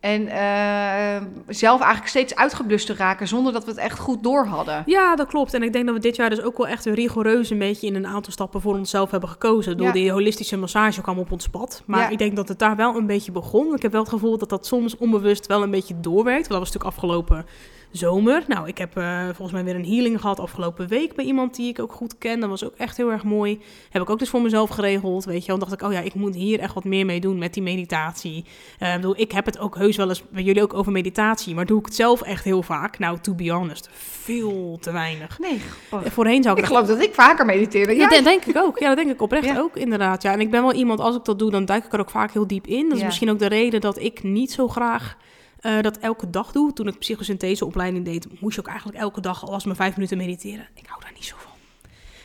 [0.00, 4.46] En eh, zelf eigenlijk steeds uitgeblust te raken zonder dat we het echt goed door
[4.46, 4.82] hadden.
[4.86, 5.54] Ja, dat klopt.
[5.54, 7.94] En ik denk dat we dit jaar dus ook wel echt rigoureus een beetje in
[7.94, 9.76] een aantal stappen voor onszelf hebben gekozen.
[9.76, 9.92] Door Ja.
[9.92, 11.82] die holistische massage kwam op ons pad.
[11.86, 12.08] Maar Ja.
[12.08, 13.74] ik denk dat het daar wel een beetje begon.
[13.74, 16.48] Ik heb wel het gevoel dat dat soms onbewust wel een beetje doorwerkt.
[16.48, 17.46] Want dat was natuurlijk afgelopen
[17.90, 18.44] zomer.
[18.46, 21.68] Nou, ik heb eh, volgens mij weer een healing gehad afgelopen week bij iemand die
[21.68, 22.40] ik ook goed ken.
[22.40, 23.60] Dat was ook echt heel erg mooi.
[23.90, 25.50] Heb ik ook dus voor mezelf geregeld, weet je.
[25.50, 27.62] Dan dacht ik, oh ja, ik moet hier echt wat meer mee doen met die
[27.62, 28.44] meditatie.
[28.78, 31.54] Eh, ik bedoel, ik heb het ook heus wel eens bij jullie ook over meditatie.
[31.54, 32.98] Maar doe ik het zelf echt heel vaak?
[32.98, 35.38] Nou, to be honest, veel te weinig.
[35.38, 35.60] Nee.
[35.90, 37.92] Eh, Voorheen zou ik, Ik geloof dat ik vaker mediteerde.
[37.94, 38.78] ja, Ja, dat denk ik ook.
[38.78, 39.58] Ja, dat denk ik oprecht Ja.
[39.58, 40.22] ook, inderdaad.
[40.22, 42.10] Ja, en ik ben wel iemand, als ik dat doe, dan duik ik er ook
[42.10, 42.82] vaak heel diep in.
[42.84, 43.04] Dat is Ja.
[43.06, 45.16] misschien ook de reden dat ik niet zo graag
[45.60, 46.72] eh, dat elke dag doe.
[46.72, 50.16] Toen ik psychosyntheseopleiding deed, moest je ook eigenlijk elke dag al was maar vijf minuten
[50.16, 50.68] mediteren.
[50.74, 51.48] Ik hou daar niet zo van.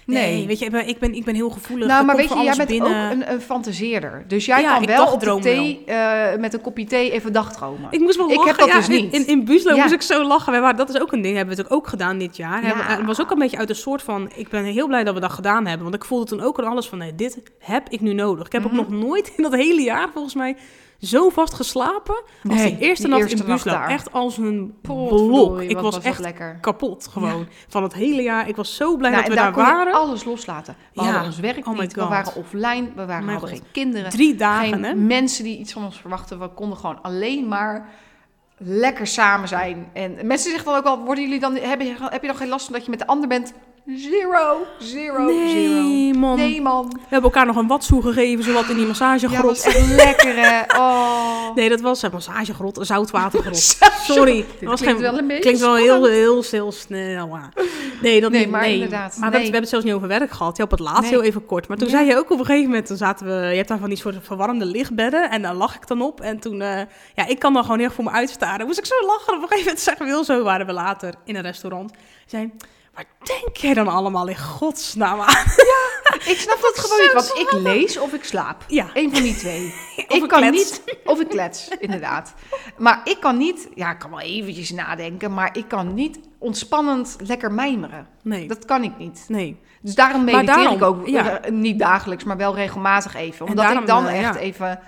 [0.06, 0.48] Nee, Nee.
[0.48, 1.88] weet je, ik ben, ik ben, ik heel gevoelig.
[1.88, 3.06] Nou, maar weet je, jij bent binnen.
[3.06, 4.24] ook een, een fantaseerder.
[4.28, 7.34] Dus jij Ja, kan ik wel op de thee, eh, met een kopje thee even
[7.34, 7.88] dagdromen.
[7.92, 8.50] Ik moest wel Ik lachen.
[8.50, 9.14] heb dat ja, dus in- niet.
[9.14, 9.82] In, in, Buuslo Ja.
[9.82, 10.52] moest ik zo lachen.
[10.52, 12.62] Wij waren, dat is ook een ding, hebben we natuurlijk ook gedaan dit jaar.
[12.98, 14.32] Het was ook een beetje uit een soort van...
[14.36, 15.84] Ik ben heel blij dat we dat gedaan hebben.
[15.84, 16.98] Want ik voelde toen ook aan alles van...
[16.98, 18.46] Nee, dit heb ik nu nodig.
[18.46, 18.80] Ik heb Mhm.
[18.80, 20.56] ook nog nooit in dat hele jaar volgens mij...
[21.00, 23.90] Zo vast geslapen als Nee, die eerste nacht eerste in daar.
[23.90, 25.62] Echt als een blok.
[25.62, 26.58] Ik was, echt lekker.
[26.62, 27.48] kapot gewoon.
[27.68, 28.48] Van het hele jaar.
[28.48, 29.94] Ik was zo blij Nou, dat we daar daar, waren.
[29.94, 30.76] alles loslaten.
[30.94, 31.08] We Ja.
[31.08, 33.50] hadden ons werk Oh niet, we waren offline, we waren, hadden God.
[33.50, 34.10] geen kinderen.
[34.10, 34.94] Drie dagen, geen hè?
[34.96, 36.40] mensen die iets van ons verwachten.
[36.40, 37.90] We konden gewoon alleen maar
[38.58, 39.90] lekker samen zijn.
[39.94, 42.48] En mensen zeggen dan ook wel, worden jullie dan, heb, je, heb je dan geen
[42.50, 43.54] last van dat je met de ander bent?
[43.88, 45.82] Zero, zero, zero.
[45.84, 46.36] Nee, man.
[46.38, 46.88] Nee, man.
[46.90, 49.64] We hebben elkaar nog een watsoe gegeven, zowat in die Ja, massagegrot.
[49.64, 50.62] dat was lekker, hè.
[50.80, 51.56] Oh.
[51.56, 53.58] Nee, dat was een massagegrot, een zoutwatergrot.
[54.06, 56.74] Zo- Sorry, dat was klinkt geen, wel een beetje klinkt wel heel, heel snel.
[56.90, 58.50] Nee, dat Nee, niet.
[58.50, 58.74] maar nee.
[58.74, 59.22] inderdaad, Maar we, nee.
[59.22, 60.58] hebben, we hebben het zelfs niet over werk gehad.
[60.58, 61.68] Ja, op het laatst heel even kort.
[61.68, 61.94] Maar toen Ja.
[61.94, 63.98] zei je ook op een gegeven moment, toen zaten we, je hebt daar van die
[63.98, 65.30] soort verwarmde lichtbedden.
[65.30, 66.22] En daar lag ik dan op.
[66.22, 66.82] En toen, eh,
[67.16, 68.66] ja, ik kan dan gewoon heel voor me uitstaren.
[68.66, 69.34] Moest ik zo lachen.
[69.36, 71.92] Op een gegeven moment zeggen we heel zo, waren we later in een restaurant.
[72.26, 72.52] Zei,
[72.96, 75.44] waar denk jij dan allemaal in godsnaam aan?
[76.26, 78.64] Ik snap dat gewoon niet, want ik lees of ik slaap.
[78.68, 78.88] Ja.
[78.94, 79.64] Eén van die twee.
[80.08, 80.58] Of ik ik kan klets.
[80.58, 82.34] niet, of ik klets, inderdaad.
[82.78, 87.16] Maar ik kan niet, ja, ik kan wel eventjes nadenken, maar ik kan niet ontspannend
[87.20, 88.08] lekker mijmeren.
[88.24, 89.26] Nee, Dat kan ik niet.
[89.28, 89.60] nee.
[89.82, 91.40] Dus daarom Maar mediteer daarom, ik ook ja.
[91.40, 93.40] eh, niet dagelijks, maar wel regelmatig even.
[93.46, 94.40] En Omdat daarom, ik dan eh, echt ja.
[94.40, 94.80] even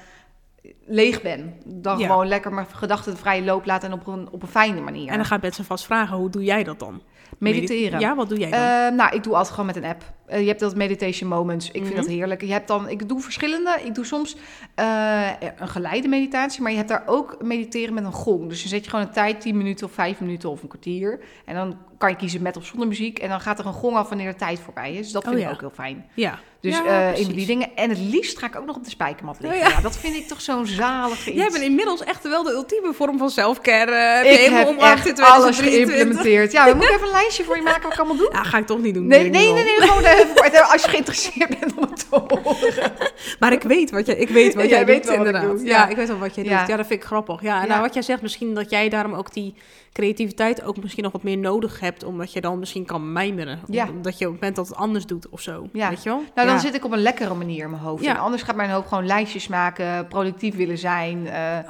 [0.85, 1.53] leeg ben.
[1.65, 2.07] Dan Ja.
[2.07, 5.07] gewoon lekker mijn gedachten de vrije loop laten en op een, op een fijne manier.
[5.09, 7.01] En dan gaat Betse vast vragen, hoe doe jij dat dan?
[7.37, 7.99] Mediteren.
[7.99, 8.59] Ja, wat doe jij dan?
[8.59, 10.03] Eh, nou, ik doe altijd gewoon met een app.
[10.25, 11.65] Eh, je hebt dat meditation moments.
[11.67, 11.95] Ik vind Mhm.
[11.95, 12.41] dat heerlijk.
[12.41, 13.77] Je hebt dan, ik doe verschillende.
[13.83, 14.35] Ik doe soms
[14.75, 18.49] eh, een geleide meditatie, maar je hebt daar ook mediteren met een gong.
[18.49, 21.19] Dus dan zet je gewoon een tijd, 10 minuten of 5 minuten of een kwartier.
[21.45, 23.19] En dan kan je kiezen met of zonder muziek.
[23.19, 24.97] En dan gaat er een gong af wanneer de tijd voorbij is.
[24.97, 25.47] Dus dat Oh, vind ja.
[25.47, 26.05] ik ook heel fijn.
[26.13, 26.39] ja.
[26.61, 27.69] Dus Ja, eh, in die dingen.
[27.75, 29.59] En het liefst ga ik ook nog op de spijkermat liggen.
[29.61, 29.75] Oh, ja.
[29.75, 29.81] ja.
[29.81, 31.39] dat vind ik toch zo'n zalige iets.
[31.41, 33.91] Jij bent inmiddels echt wel de ultieme vorm van selfcare.
[33.91, 35.63] eh, ik heb echt alles 2023.
[35.63, 36.51] geïmplementeerd.
[36.51, 38.29] Ja, we moeten even een lijstje voor je maken wat ik allemaal doe.
[38.33, 39.07] Ja, ga ik toch niet doen.
[39.07, 42.91] Nee, nee, nee, nee, gewoon even, als je geïnteresseerd bent om het te horen.
[43.39, 45.41] Maar ik weet wat jij, ik weet wat Jij jij, weet doet, ik inderdaad.
[45.57, 45.87] doe, ja.
[45.87, 46.53] ik weet wel wat jij doet.
[46.53, 47.41] Ja, dat vind ik grappig.
[47.41, 47.67] Ja, en Ja.
[47.67, 49.53] nou, wat jij zegt, misschien dat jij daarom ook die
[49.93, 53.59] creativiteit ook misschien nog wat meer nodig hebt, omdat je dan misschien kan mijmeren.
[53.67, 53.87] Ja.
[53.89, 55.67] Omdat je op het moment dat het anders doet of zo.
[55.73, 55.89] Ja.
[55.89, 56.17] Weet je wel?
[56.35, 56.61] Nou, dan Ja.
[56.61, 58.03] zit ik op een lekkere manier in mijn hoofd.
[58.03, 58.15] Ja.
[58.15, 61.17] En anders gaat mijn hoofd gewoon lijstjes maken, productief willen zijn.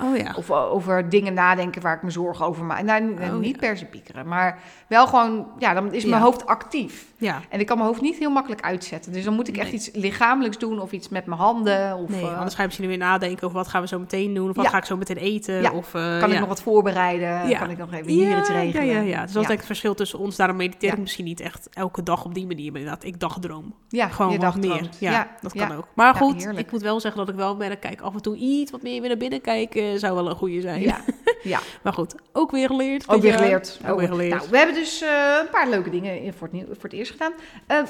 [0.01, 0.33] Oh ja.
[0.37, 2.81] Of over dingen nadenken waar ik me zorgen over maak.
[2.81, 3.59] Nou, Oh, niet ja.
[3.67, 6.25] per se piekeren, maar wel gewoon, ja, dan is mijn Ja.
[6.27, 7.05] hoofd actief.
[7.19, 7.41] Ja.
[7.49, 9.11] En ik kan mijn hoofd niet heel makkelijk uitzetten.
[9.13, 11.95] Dus dan moet ik echt iets lichamelijks doen of iets met mijn handen.
[11.97, 14.33] Of Nee, eh, anders ga je misschien weer nadenken over wat gaan we zo meteen
[14.33, 14.49] doen.
[14.49, 14.71] Of wat Ja.
[14.71, 15.61] ga ik zo meteen eten.
[15.61, 15.71] Ja.
[15.71, 17.57] Of, eh, kan ik nog wat voorbereiden?
[17.57, 18.85] Kan ik nog even hier iets regelen?
[18.85, 19.23] Ja, ja, ja.
[19.23, 20.35] Dus dat is het verschil tussen ons.
[20.35, 22.71] Daarom mediteer ik misschien niet echt elke dag op die manier.
[22.71, 23.73] Maar inderdaad, ik dagdroom.
[23.89, 24.89] Ja, Gewoon je wat meer.
[24.99, 25.87] Ja, dat kan ook.
[25.95, 28.71] Maar goed, ik moet wel zeggen dat ik wel merk, kijk, af en toe iets
[28.71, 30.81] wat meer weer naar binnen kijken zou wel een goede zijn.
[30.81, 30.97] Ja,
[31.43, 31.59] ja.
[31.83, 33.09] Maar goed, ook weer geleerd.
[33.09, 33.79] ook weer geleerd.
[33.87, 34.35] Ook weer geleerd.
[34.37, 35.09] Nou, we hebben dus eh,
[35.41, 37.33] een paar leuke dingen in- voor het, voor het eerst gedaan.
[37.67, 37.81] Eh,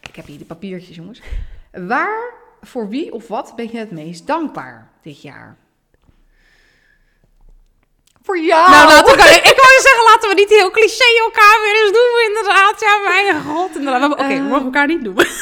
[0.00, 1.20] ik heb hier de papiertjes, jongens.
[1.72, 5.56] Waar, voor wie of wat ben je het meest dankbaar dit jaar?
[8.22, 8.70] Voor jou!
[8.70, 12.24] Nou, laten we, ik wou zeggen, laten we niet heel cliché elkaar weer eens doen,
[12.28, 12.80] inderdaad.
[12.80, 14.12] Ja, mijn god, inderdaad.
[14.12, 15.26] Oké, we mogen elkaar niet noemen.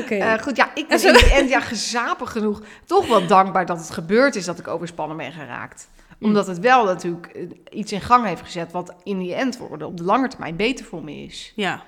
[0.00, 0.14] Oké.
[0.14, 4.36] Eh, goed, ja, ik ben end ja, gezapig genoeg toch wel dankbaar dat het gebeurd
[4.36, 5.88] is dat ik overspannen ben geraakt.
[6.22, 9.86] Omdat het wel natuurlijk eh, iets in gang heeft gezet wat in die end worden
[9.86, 11.52] op de lange termijn beter voor me is.
[11.56, 11.82] ja.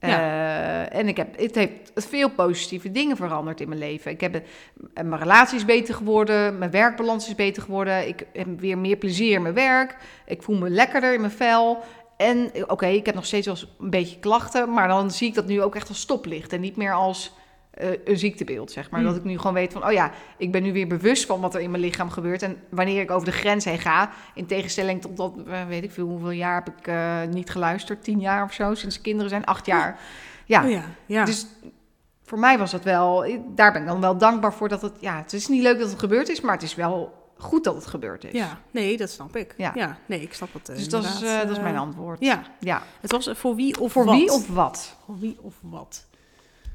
[0.00, 4.10] Eh, en ik heb, het heeft veel positieve dingen veranderd in mijn leven.
[4.10, 8.08] Ik heb, eh, mijn relatie is beter geworden, mijn werkbalans is beter geworden.
[8.08, 9.96] Ik heb weer meer plezier in mijn werk.
[10.26, 11.78] Ik voel me lekkerder in mijn vel.
[12.16, 15.46] En oké, ik heb nog steeds wel een beetje klachten, maar dan zie ik dat
[15.46, 17.32] nu ook echt als stoplicht en niet meer als
[17.80, 19.00] eh, een ziektebeeld, zeg maar.
[19.00, 19.08] Hmm.
[19.08, 21.54] Dat ik nu gewoon weet van, oh ja, ik ben nu weer bewust van wat
[21.54, 22.42] er in mijn lichaam gebeurt.
[22.42, 25.90] En wanneer ik over de grens heen ga, in tegenstelling tot dat, eh, weet ik
[25.90, 28.04] veel, hoeveel jaar heb ik eh, niet geluisterd?
[28.04, 29.98] Tien jaar of zo, sinds de kinderen zijn, acht jaar.
[30.44, 31.24] Ja, Oh ja, ja.
[31.24, 31.46] dus
[32.24, 35.16] voor mij was dat wel, daar ben ik dan wel dankbaar voor dat het, ja,
[35.16, 37.86] het is niet leuk dat het gebeurd is, maar het is wel goed dat het
[37.86, 38.32] gebeurd is.
[38.32, 39.54] ja, nee, dat snap ik.
[39.56, 39.98] Ja, Ja.
[40.06, 40.66] nee, ik snap het.
[40.66, 42.20] Dus dat is, dat is mijn antwoord.
[42.20, 42.82] Ja, ja.
[43.00, 44.14] het was voor wie of Voor wat.
[44.14, 44.96] wie of wat?
[45.04, 46.06] Voor wie of wat.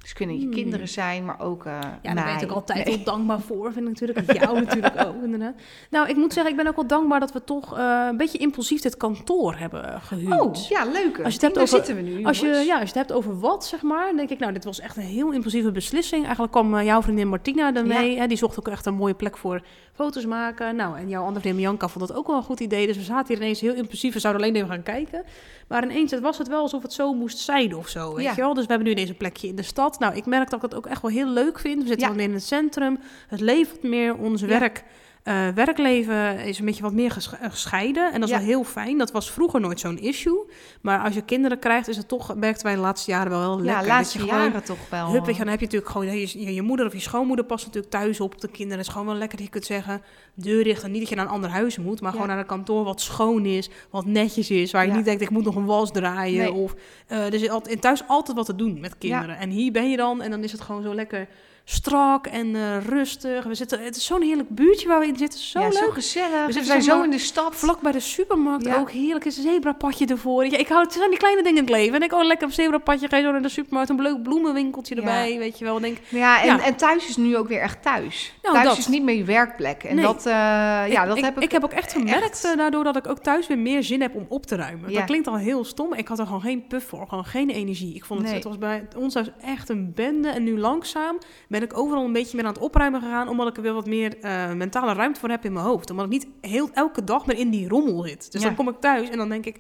[0.06, 0.52] Dus kunnen je Hmm.
[0.54, 2.96] kinderen zijn, maar ook eh Ja, daar ben ik ook altijd Nee.
[2.96, 4.20] wel dankbaar voor, vind ik natuurlijk.
[4.28, 5.54] En jou natuurlijk ook, inderdaad.
[5.90, 8.38] Nou, ik moet zeggen, ik ben ook wel dankbaar dat we toch eh, een beetje
[8.38, 10.42] impulsief dit kantoor hebben gehuurd.
[10.42, 11.18] Oh, ja, leuk.
[11.18, 12.94] Als je het hebt Daar over- zitten we nu, Als je, ja, als je het
[12.96, 15.72] hebt over wat, zeg maar, dan denk ik, nou, dit was echt een heel impulsieve
[15.72, 16.22] beslissing.
[16.24, 18.18] Eigenlijk kwam eh, jouw vriendin Martina ermee.
[18.18, 19.62] Hè, die zocht ook echt een mooie plek voor
[19.94, 20.76] foto's maken.
[20.76, 22.88] Nou, en jouw andere vriendin Bianca vond dat ook wel een goed idee.
[22.88, 24.14] Dus we zaten hier ineens heel impulsief.
[24.14, 25.24] We zouden alleen even gaan kijken.
[25.68, 28.32] Maar ineens het was het wel alsof het zo moest zijn of zo, weet Ja.
[28.36, 28.54] je wel.
[28.54, 29.95] Dus we hebben nu ineens een plekje in de stad.
[30.00, 31.82] Nou, ik merk dat ik dat ook echt wel heel leuk vind.
[31.82, 33.00] We zitten meer in het centrum.
[33.28, 34.16] Het wat meer.
[34.16, 34.84] Ons werk...
[35.26, 38.06] eh, werkleven is een beetje wat meer eh, gescheiden.
[38.14, 38.38] En dat is Ja.
[38.42, 38.98] wel heel fijn.
[38.98, 40.46] Dat was vroeger nooit zo'n issue.
[40.82, 43.56] Maar als je kinderen krijgt, is het toch, merkten wij de laatste jaren wel heel
[43.56, 43.72] lekker.
[43.74, 45.12] Ja, dat laatste je gewoon- jaren toch wel.
[45.12, 47.94] Hup, dan heb je natuurlijk gewoon je, je, je moeder of je schoonmoeder past natuurlijk
[47.94, 48.78] thuis op de kinderen.
[48.78, 50.02] Het is gewoon wel lekker dat je kunt zeggen,
[50.34, 52.16] deur dicht en niet dat je naar een ander huis moet, maar Ja.
[52.16, 54.96] gewoon naar een kantoor wat schoon is, wat netjes is, waar je Ja.
[54.96, 56.54] niet denkt ik moet nog een wals draaien Nee.
[56.54, 56.74] of
[57.08, 59.38] eh, er is altijd, in thuis altijd wat te doen met kinderen.
[59.38, 61.28] En hier ben je dan en dan is het gewoon zo lekker
[61.68, 63.44] strak en eh, rustig.
[63.44, 65.78] We zitten, het is zo'n heerlijk buurtje waar we in zitten, zo ja, leuk.
[65.78, 66.46] zo gezellig.
[66.46, 67.56] We, zitten zijn zo in de stad.
[67.56, 68.76] Vlak bij de supermarkt Ja.
[68.78, 69.26] ook heerlijk.
[69.26, 70.46] Is een zebrapadje ervoor.
[70.46, 71.96] Ja, ik hou het zijn die kleine dingen in het leven.
[71.96, 73.08] En ik oh lekker op zebrapadje.
[73.08, 73.90] Ga je zo naar de supermarkt.
[73.90, 75.38] Een leuk bloemenwinkeltje erbij.
[75.38, 75.80] Weet je wel.
[75.80, 78.34] Denk, Ja, en, en thuis is nu ook weer echt thuis.
[78.42, 78.78] Nou, thuis dat.
[78.78, 79.84] is niet meer je werkplek.
[79.84, 80.06] En Nee.
[80.06, 81.44] dat, eh, ja, dat ik, heb ik...
[81.44, 84.02] ik heb ook echt gemerkt echt- eh, daardoor dat ik ook thuis weer meer zin
[84.02, 84.90] heb om op te ruimen.
[84.92, 84.96] Ja.
[84.98, 85.94] Dat klinkt al heel stom.
[85.94, 87.06] Ik had er gewoon geen puff voor.
[87.08, 87.96] Gewoon geen energie.
[87.96, 88.38] Ik vond het, Nee.
[88.38, 90.30] het was bij ons echt een bende.
[90.30, 91.18] En nu langzaam
[91.60, 93.28] ben ik overal een beetje meer aan het opruimen gegaan.
[93.28, 95.90] Omdat ik er weer wat meer eh, mentale ruimte voor heb in mijn hoofd.
[95.90, 98.32] Omdat ik niet heel elke dag meer in die rommel zit.
[98.32, 98.48] Dus Ja.
[98.48, 99.60] dan kom ik thuis en dan denk ik...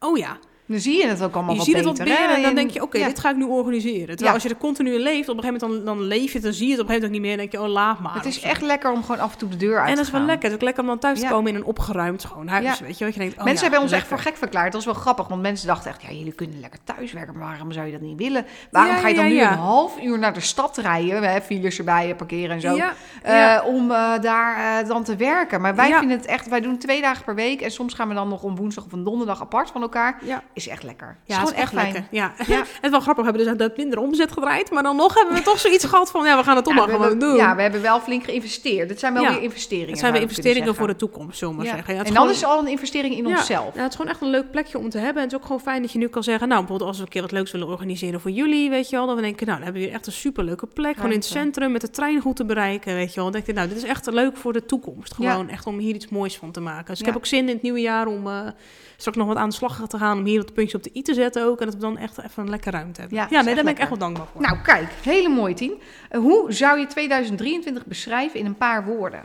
[0.00, 2.04] Oh ja, Dan zie je het ook allemaal je wat ziet het beter.
[2.04, 2.34] wat meer hè?
[2.34, 3.06] en dan denk je, oké, ja.
[3.06, 4.06] dit ga ik nu organiseren.
[4.06, 4.32] Terwijl Ja.
[4.32, 6.52] als je er continu leeft, op een gegeven moment dan, dan leef je het, dan
[6.52, 7.30] zie je het op een gegeven moment ook niet meer.
[7.30, 8.14] En denk je, oh, laat maar.
[8.14, 10.04] Het is echt lekker om gewoon af en toe de deur uit En te dat
[10.04, 10.28] is wel gaan.
[10.28, 10.44] lekker.
[10.44, 12.80] Het is ook lekker om dan thuis te komen in een opgeruimd gewoon huis.
[12.80, 14.72] Weet je, wat je denkt, oh, mensen hebben ons echt voor gek verklaard.
[14.72, 16.02] Dat is wel grappig, want mensen dachten echt...
[16.02, 18.46] ja, jullie kunnen lekker thuiswerken, maar waarom zou je dat niet willen?
[18.70, 21.22] Waarom ga je dan nu een half uur naar de stad rijden?
[21.22, 22.78] Hè, files erbij, parkeren en zo.
[23.22, 23.60] Eh.
[23.66, 25.60] Om eh, daar eh, dan te werken.
[25.60, 26.48] Maar wij vinden het echt...
[26.48, 27.60] Wij doen twee dagen per week.
[27.60, 30.18] En soms gaan we dan nog om woensdag of een donderdag apart van elkaar.
[30.22, 30.42] ja.
[30.56, 31.16] Is echt lekker.
[31.24, 31.92] Ja, is het is echt fijn.
[31.92, 32.08] lekker.
[32.10, 32.32] Ja.
[32.46, 32.58] Ja.
[32.76, 34.70] het is wel grappig, we hebben dus echt minder omzet gedraaid.
[34.70, 36.78] Maar dan nog hebben we toch zoiets gehad van, ja, we gaan het toch Ja,
[36.80, 37.36] maar we gewoon hebben, doen.
[37.36, 38.88] ja, we hebben wel flink geïnvesteerd.
[38.88, 39.30] Het zijn wel Ja.
[39.32, 39.90] weer investeringen.
[39.90, 41.94] het zijn weer je investeringen voor de toekomst, zullen we maar zeggen.
[41.94, 43.74] En is dan gewoon- is het al een investering in onszelf.
[43.74, 45.16] Ja, het is gewoon echt een leuk plekje om te hebben.
[45.16, 46.48] En het is ook gewoon fijn dat je nu kan zeggen...
[46.48, 48.70] nou, bijvoorbeeld als we een keer wat leuks willen organiseren voor jullie...
[48.70, 49.46] weet je wel, dat we denken...
[49.46, 50.94] nou, dan hebben we hier echt een superleuke plek.
[50.96, 53.24] Gewoon in het centrum, met de trein goed te bereiken, weet je wel.
[53.24, 55.14] Dan denk ik, nou, dit is echt leuk voor de toekomst.
[55.14, 56.86] Gewoon echt om hier iets moois van te maken.
[56.86, 58.26] Dus ik heb ook zin in het nieuwe jaar om...
[58.26, 58.40] eh,
[58.96, 60.18] straks nog wat aan de slag te gaan...
[60.18, 61.60] om hier het puntje op de i te zetten ook.
[61.60, 63.18] En dat we dan echt even een lekkere ruimte hebben.
[63.18, 64.40] Ja, nee, daar ben ik echt wel dankbaar voor.
[64.40, 65.80] Nou, kijk, hele mooie tien.
[66.08, 69.24] Eh, hoe zou je 2023 beschrijven in een paar woorden?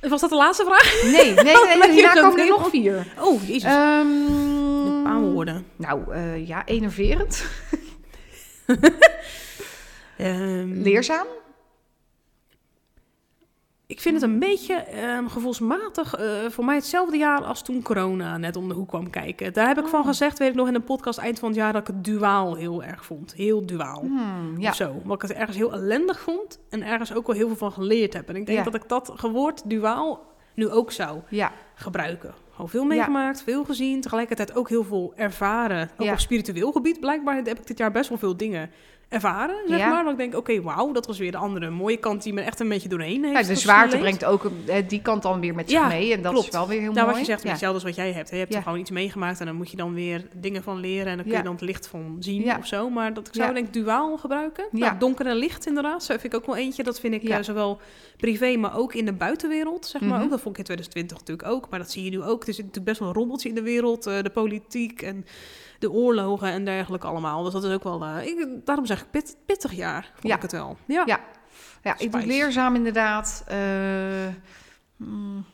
[0.00, 1.02] Was dat de laatste vraag?
[1.02, 1.44] Nee, nee,
[1.78, 3.06] nee, hierna zo komen er nog vier.
[3.20, 3.64] Oh, jezus.
[3.70, 4.06] Ehm,
[4.86, 5.66] een paar woorden.
[5.76, 7.44] Nou, eh, ja, enerverend,
[10.16, 11.26] Ehm, leerzaam,
[14.02, 18.56] vind het een beetje ehm, gevoelsmatig eh, voor mij hetzelfde jaar als toen corona net
[18.56, 19.52] om de hoek kwam kijken.
[19.52, 20.06] Daar heb ik van Oh.
[20.06, 22.54] gezegd, weet ik nog in een podcast eind van het jaar, dat ik het duaal
[22.54, 23.32] heel erg vond.
[23.34, 24.00] Heel duaal.
[24.00, 24.68] Hmm, ja.
[24.68, 24.90] Of zo.
[25.02, 28.12] Omdat ik het ergens heel ellendig vond en ergens ook wel heel veel van geleerd
[28.12, 28.28] heb.
[28.28, 28.64] En ik denk Ja.
[28.64, 32.34] dat ik dat gewoord duaal nu ook zou ja, gebruiken.
[32.50, 35.90] Gewoon veel meegemaakt, veel gezien, tegelijkertijd ook heel veel ervaren.
[35.98, 38.70] Ook op spiritueel gebied blijkbaar heb ik dit jaar best wel veel dingen
[39.12, 39.88] ervaren, zeg Ja.
[39.88, 40.02] maar.
[40.02, 42.60] Dat ik denk, oké, wauw, dat was weer de andere mooie kant die me echt
[42.60, 45.70] een beetje doorheen heeft Ja, de zwaarte brengt ook eh, die kant dan weer met
[45.70, 46.12] zich Ja, mee.
[46.12, 46.46] En dat klopt.
[46.46, 47.08] is wel weer heel Nou, mooi.
[47.18, 48.30] wat je zegt, hetzelfde als wat jij hebt.
[48.30, 48.36] hè.
[48.36, 51.06] Je hebt er gewoon iets meegemaakt en dan moet je dan weer dingen van leren.
[51.06, 52.90] En dan kun je dan het licht van zien of zo.
[52.90, 54.64] Maar dat ik zou denk ik duaal gebruiken.
[54.72, 54.78] Ja.
[54.86, 56.04] Nou, donker en licht inderdaad.
[56.04, 56.82] Zo vind ik ook wel eentje.
[56.82, 57.38] Dat vind ik Ja.
[57.38, 57.80] eh, zowel
[58.16, 59.86] privé, maar ook in de buitenwereld.
[59.86, 60.22] Zeg maar Mhm.
[60.22, 60.30] ook.
[60.30, 61.70] Dat vond ik in 2020 natuurlijk ook.
[61.70, 62.40] Maar dat zie je nu ook.
[62.46, 64.06] Er zit natuurlijk best wel een robbeltje in de wereld.
[64.06, 65.24] eh, de politiek en
[65.82, 67.42] de oorlogen en dergelijke allemaal.
[67.42, 68.04] Dus dat is ook wel...
[68.04, 70.36] eh, ik, daarom zeg ik pit, pittig jaar, vond Ja.
[70.36, 70.76] ik het wel.
[70.86, 71.02] Ja.
[71.06, 71.20] Ja.
[71.82, 73.44] Ja, ik doe leerzaam inderdaad.
[73.48, 73.56] eh,
[74.96, 75.44] mm,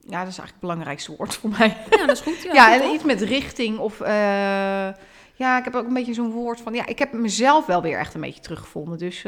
[0.00, 1.76] ja, dat is eigenlijk het belangrijkste woord voor mij.
[1.90, 2.42] Ja, dat is goed.
[2.42, 4.00] Ja, Ja, goed, en iets met richting of...
[4.00, 4.88] eh,
[5.36, 6.74] ja, ik heb ook een beetje zo'n woord van...
[6.74, 8.98] Ja, ik heb mezelf wel weer echt een beetje teruggevonden.
[8.98, 9.22] Dus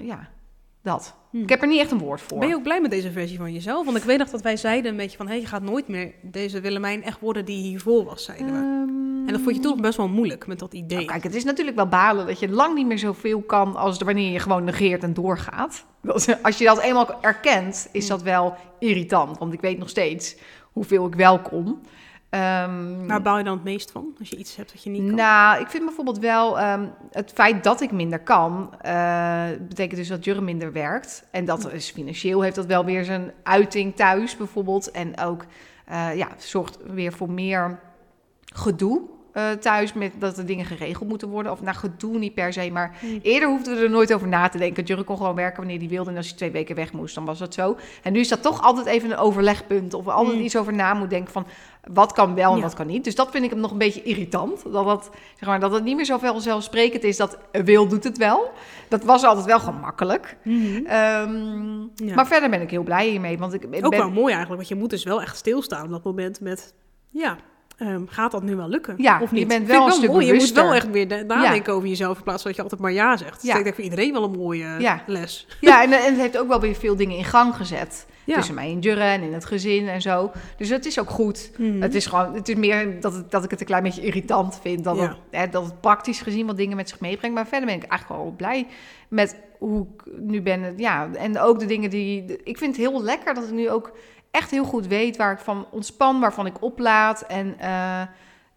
[0.00, 0.28] ja,
[0.84, 1.14] dat.
[1.30, 1.42] Hm.
[1.42, 2.38] Ik heb er niet echt een woord voor.
[2.38, 3.84] Ben je ook blij met deze versie van jezelf?
[3.84, 5.28] Want ik weet nog dat wij zeiden een beetje van...
[5.28, 8.92] hé, je gaat nooit meer deze Willemijn echt worden die hiervoor was, zeiden we.
[9.26, 10.96] En dat vond je nog best wel moeilijk met dat idee.
[10.96, 13.98] Nou, kijk, het is natuurlijk wel balen dat je lang niet meer zoveel kan als
[13.98, 15.84] wanneer je gewoon negeert en doorgaat.
[16.42, 19.38] Als je dat eenmaal erkent, is dat wel irritant.
[19.38, 20.36] Want ik weet nog steeds
[20.72, 21.78] hoeveel ik wel kon.
[22.34, 24.14] Ehm, Waar baal je dan het meest van?
[24.18, 25.14] Als je iets hebt dat je niet kan?
[25.14, 30.08] nou, ik vind bijvoorbeeld wel ehm, het feit dat ik minder kan, eh, betekent dus
[30.08, 31.24] dat Jurre minder werkt.
[31.30, 34.90] En dat is financieel heeft dat wel weer zijn uiting thuis bijvoorbeeld.
[34.90, 35.44] En ook
[35.86, 37.78] eh, ja, zorgt weer voor meer
[38.54, 39.00] gedoe
[39.32, 41.52] eh, thuis met dat er dingen geregeld moeten worden.
[41.52, 43.06] Of nou, gedoe niet per se, maar Hm.
[43.22, 44.84] eerder hoefden we er nooit over na te denken.
[44.84, 47.24] Jurre kon gewoon werken wanneer hij wilde en als hij twee weken weg moest, dan
[47.24, 47.76] was dat zo.
[48.02, 50.42] En nu is dat toch altijd even een overlegpunt of altijd Hm.
[50.44, 51.46] iets over na moet denken van
[51.92, 52.62] wat kan wel en Ja.
[52.62, 53.04] wat kan niet.
[53.04, 54.62] Dus dat vind ik hem nog een beetje irritant.
[54.72, 58.18] Dat, dat, zeg maar, dat het niet meer zo vanzelfsprekend is dat wil doet het
[58.18, 58.50] wel.
[58.88, 60.36] Dat was altijd wel gemakkelijk.
[60.44, 60.86] Mhm.
[60.86, 62.14] Ehm, Ja.
[62.14, 63.38] Maar verder ben ik heel blij hiermee.
[63.38, 65.90] Want ik ben, Ook wel mooi eigenlijk, want je moet dus wel echt stilstaan op
[65.90, 66.74] dat moment met...
[67.10, 67.36] Ja,
[67.76, 68.94] ehm, gaat dat nu wel lukken?
[68.98, 69.48] Ja, of je niet?
[69.48, 70.26] bent Vind wel een stuk mooi.
[70.26, 72.80] Je moet wel echt weer de- nadenken over jezelf in plaats van dat je altijd
[72.80, 73.40] maar ja zegt.
[73.40, 73.56] Dus Ja.
[73.56, 75.02] ik denk voor iedereen wel een mooie Ja.
[75.06, 75.46] les.
[75.60, 78.06] Ja, en, en het heeft ook wel weer veel dingen in gang gezet.
[78.26, 80.30] Tussen mij en Jurre en in het gezin en zo.
[80.56, 81.50] Dus het is ook goed.
[81.58, 81.82] Mhm.
[81.82, 84.58] Het is gewoon, het is meer dat, het, dat ik het een klein beetje irritant
[84.62, 84.84] vind.
[84.84, 87.36] Dat, het, hè, dat het praktisch gezien wat dingen met zich meebrengt.
[87.36, 88.66] Maar verder ben ik eigenlijk wel blij
[89.08, 90.74] met hoe ik nu ben.
[90.76, 92.24] Ja, en ook de dingen die.
[92.44, 93.92] Ik vind het heel lekker dat ik nu ook
[94.34, 97.20] echt heel goed weet waar ik van ontspan, waarvan ik oplaad.
[97.22, 97.68] En eh,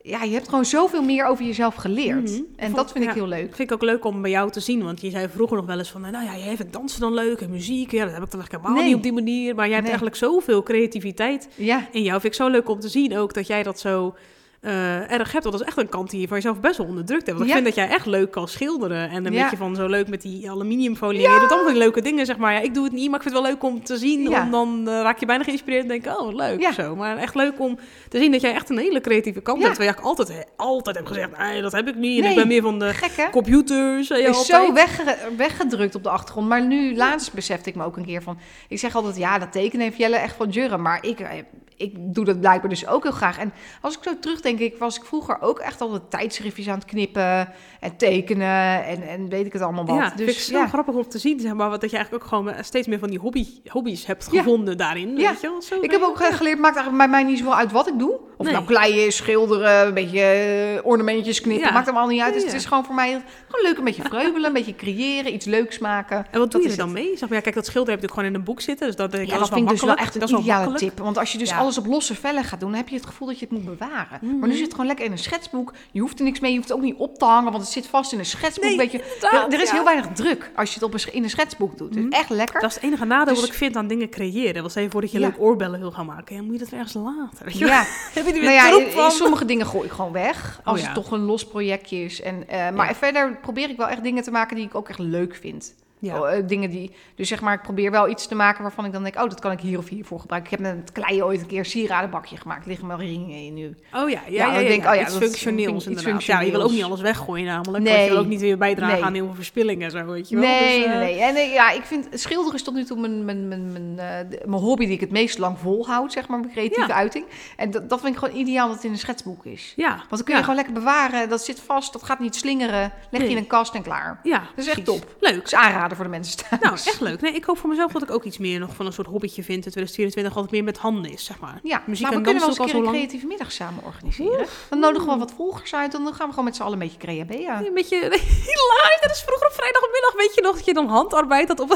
[0.02, 2.24] ja, je hebt gewoon zoveel meer over jezelf geleerd.
[2.32, 2.42] Mhm.
[2.56, 3.56] En Vond- dat vind ik heel leuk.
[3.56, 4.84] vind ik ook leuk om bij jou te zien.
[4.84, 6.02] Want je zei vroeger nog wel eens van...
[6.02, 7.92] Nou ja, jij vindt dansen dan leuk en muziek.
[7.92, 8.86] Ja, dat heb ik dan eigenlijk helemaal Nee.
[8.86, 9.56] niet op die manier.
[9.56, 9.98] Maar jij hebt Nee.
[9.98, 12.22] eigenlijk zoveel creativiteit Ja, in jou.
[12.22, 14.16] Vind ik zo leuk om te zien ook dat jij dat zo
[14.62, 15.44] eh, erg hebt.
[15.44, 17.38] Want dat is echt een kant die je van jezelf best wel onderdrukt hebt.
[17.38, 17.62] Want ik Ja.
[17.62, 19.10] vind dat jij echt leuk kan schilderen.
[19.10, 19.42] En een Ja.
[19.42, 21.22] beetje van zo leuk met die aluminiumfolie.
[21.22, 22.54] Je doet allemaal leuke dingen, zeg maar.
[22.54, 24.30] Ja, ik doe het niet, maar ik vind het wel leuk om te zien.
[24.30, 24.42] Ja.
[24.44, 26.70] Om dan eh, raak je bijna geïnspireerd en denk ik, oh, wat leuk Ja.
[26.70, 26.96] of zo.
[26.96, 27.78] Maar echt leuk om
[28.10, 29.64] te zien dat jij echt een hele creatieve kant Ja.
[29.64, 29.76] hebt.
[29.78, 32.18] Terwijl je altijd, altijd hebt gezegd, nee, dat heb ik niet.
[32.18, 32.30] En Nee.
[32.32, 34.10] ik ben meer van de gek computers.
[34.10, 34.66] En je is altijd.
[34.68, 36.48] zo wegge- weggedrukt op de achtergrond.
[36.48, 38.38] Maar nu, laatst besefte ik me ook een keer van...
[38.68, 40.78] Ik zeg altijd, ja, dat tekenen heeft Jelle echt van Jurre.
[40.78, 41.30] Maar ik, eh,
[41.78, 43.38] ik doe dat blijkbaar dus ook heel graag.
[43.38, 46.86] En als ik zo terugdenk, ik was ik vroeger ook echt altijd tijdschriftjes aan het
[46.86, 47.50] knippen...
[47.80, 49.96] en tekenen en, en weet ik het allemaal wat.
[49.96, 51.96] Ja, vind ik dus zo ja, grappig om te zien, zeg maar, wat dat je
[51.96, 54.38] eigenlijk ook gewoon eh, steeds meer van die hobby, hobby's hebt Ja.
[54.38, 55.18] gevonden daarin.
[55.18, 55.30] Ja.
[55.32, 55.62] Weet je wel?
[55.62, 58.00] Zo ik heb ook eh, geleerd, maakt eigenlijk bij mij niet zoveel uit wat ik
[58.00, 58.20] doe.
[58.38, 58.54] Of Nee.
[58.56, 62.34] nou kleien, schilderen, een beetje eh, ornamentjes knippen, maakt allemaal niet uit.
[62.34, 63.10] Dus het is gewoon voor mij
[63.48, 66.18] gewoon leuk een beetje vreubelen, een beetje creëren, iets leuks maken.
[66.32, 67.10] En wat doe Dat je er dan mee?
[67.18, 69.14] Zeg maar, ja, kijk, dat schilder heb natuurlijk gewoon in een boek zitten, dus dat
[69.14, 70.00] ik, Ja, dat vind ik dus wel makkelijk.
[70.00, 71.00] echt een dat is wel ideale tip.
[71.00, 71.52] Want als je dus.
[71.68, 73.78] Alles op losse vellen gaat doen, dan heb je het gevoel dat je het moet
[73.78, 74.20] bewaren.
[74.22, 74.40] Mhm.
[74.40, 75.74] Maar nu zit het gewoon lekker in een schetsboek.
[75.92, 77.72] Je hoeft er niks mee, je hoeft het ook niet op te hangen, want het
[77.74, 78.64] zit vast in een schetsboek.
[78.64, 79.74] Nee, Weet je, er, er is ja.
[79.76, 81.96] heel weinig druk als je het op een, in een schetsboek doet.
[81.96, 82.08] Mhm.
[82.08, 82.62] is echt lekker.
[82.62, 84.54] Dat is het enige nadeel Dus- wat ik vind aan dingen creëren.
[84.54, 85.28] Wel even voordat je Ja.
[85.28, 87.68] leuk oorbellen wil gaan maken, ja, moet je dat ergens je wel?
[87.68, 90.60] ja, Heb je er weer nou in- sommige dingen gooi ik gewoon weg.
[90.64, 90.86] Als Oh, ja.
[90.94, 92.22] het toch een los projectje is.
[92.22, 95.00] En, eh, maar verder probeer ik wel echt dingen te maken die ik ook echt
[95.00, 95.74] leuk vind.
[96.00, 96.20] Ja.
[96.20, 98.92] Oh, eh, dingen die, dus zeg maar, ik probeer wel iets te maken waarvan ik
[98.92, 100.52] dan denk, oh, dat kan ik hier of hiervoor gebruiken.
[100.52, 102.62] Ik heb met kleien ooit een keer een sieradenbakje gemaakt.
[102.62, 103.76] Er liggen wel ringen in nu.
[103.94, 106.24] Oh ja, ja, Ja, ja, denk oh ja, iets dat functioneels iets inderdaad.
[106.24, 106.74] Ja, je wil ook functioneels.
[106.74, 107.84] niet alles weggooien namelijk.
[107.84, 108.04] Nee.
[108.04, 109.04] Je wil ook niet weer bijdragen Nee.
[109.04, 110.50] aan heel veel verspilling en zo, weet je wel.
[110.50, 111.20] Nee, Dus, eh, nee.
[111.20, 114.86] En eh, ja, ik vind schilderen is tot nu toe mijn, mijn, mijn, mijn, hobby
[114.86, 117.26] die ik het meest lang volhoud, zeg maar, mijn creatieve uiting.
[117.56, 119.74] En dat, dat vind ik gewoon ideaal dat het in een schetsboek is.
[119.76, 119.96] Ja.
[119.96, 122.92] Want dan kun je gewoon lekker bewaren, dat zit vast, dat gaat niet slingeren.
[123.12, 124.20] Leg je in een kast en klaar.
[124.24, 125.16] Ja, Dat is echt top.
[125.20, 125.42] Leuk.
[125.42, 126.62] Dus aanraden aanrader voor de mensen thuis.
[126.62, 127.22] Nou, echt leuk.
[127.22, 129.44] Nee, ik hoop voor mezelf dat ik ook iets meer nog van een soort hobbytje
[129.44, 130.34] vind in 2024.
[130.34, 131.60] Wat het meer met handen is, zeg maar.
[131.64, 132.96] Ja, Muziek maar we en kunnen wel eens ook een keer een lang.
[132.96, 134.46] creatieve middag samen organiseren.
[134.70, 136.80] Dan nodigen we wat volgers uit en dan gaan we gewoon met z'n allen een
[136.80, 137.58] beetje creabea.
[137.66, 137.98] Een beetje
[138.50, 139.02] hilarisch.
[139.02, 141.72] Dat is vroeger op vrijdagmiddag, weet je nog, dat je dan handarbeid had op,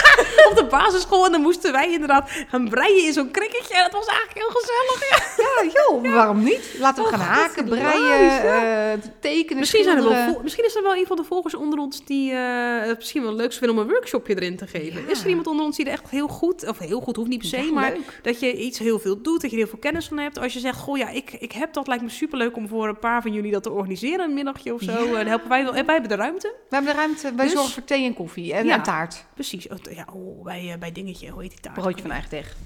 [0.50, 1.24] op de basisschool.
[1.26, 3.74] En dan moesten wij inderdaad gaan breien in zo'n krikketje.
[3.74, 5.08] En dat was eigenlijk heel gezellig.
[5.10, 5.44] Ja.
[5.44, 6.74] Ja, joh, waarom niet?
[6.78, 10.82] Laten we Oh, gaan haken, breien, eh, tekenen, Misschien, zijn er wel misschien is er
[10.82, 13.90] wel een van de volgers onder ons die het misschien wel leuk vinden om een
[13.90, 15.02] workshopje erin te geven.
[15.02, 15.08] Ja.
[15.10, 17.38] Is er iemand onder ons die er echt heel goed, of heel goed hoeft niet
[17.38, 18.20] per se, maar leuk.
[18.22, 20.38] dat je iets heel veel doet, dat je er heel veel kennis van hebt.
[20.38, 22.98] Als je zegt, goh ja, ik, ik heb dat, lijkt me superleuk om voor een
[22.98, 24.92] paar van jullie dat te organiseren, een middagje of zo.
[24.92, 24.98] Ja.
[24.98, 26.54] En dan helpen wij wel, en wij hebben de ruimte.
[26.68, 28.80] We hebben de ruimte, wij Dus- zorgen voor thee en koffie en, Ja.
[28.80, 29.24] taart.
[29.34, 31.74] Precies, oh, ja, oh, bij, eh, bij Dingetje, hoe heet die taart?
[31.80, 32.56] Broodje van eigen deeg.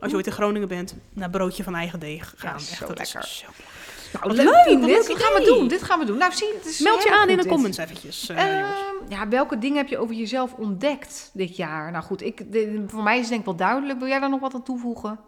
[0.00, 2.54] Als je ooit in Groningen bent, naar broodje van eigen deeg gaan.
[2.54, 3.06] Echt, zo lekker.
[3.06, 3.64] zo lekker.
[4.24, 5.68] Nou, leuk, dit gaan we doen.
[5.68, 6.18] Dit gaan we doen.
[6.18, 7.52] Nou, zie, het is Meld je aan in de dit.
[7.52, 8.58] comments eventjes, eh.
[8.58, 8.66] Ehm,
[9.08, 11.90] ja, welke dingen heb je over jezelf ontdekt dit jaar?
[11.90, 13.98] Nou goed, ik, de- voor mij is het denk ik wel duidelijk.
[13.98, 15.18] Wil jij daar nog wat aan toevoegen?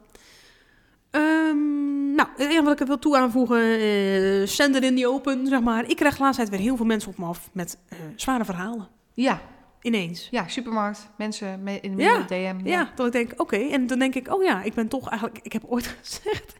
[1.10, 5.46] Ehm, nou, het enige wat ik wil toe aanvoegen, eh send it in the open,
[5.46, 5.88] zeg maar.
[5.88, 8.44] Ik krijg de laatste tijd weer heel veel mensen op me af met eh, zware
[8.44, 8.88] verhalen.
[9.14, 9.40] Ja,
[9.82, 10.28] Ineens.
[10.30, 12.60] ja, supermarkt, mensen me- in de Ja, DM.
[12.64, 13.56] Ja, dat ik denk, oké.
[13.56, 15.40] En dan denk ik, oh ja, ik ben toch eigenlijk...
[15.42, 16.56] Ik heb ooit gezegd...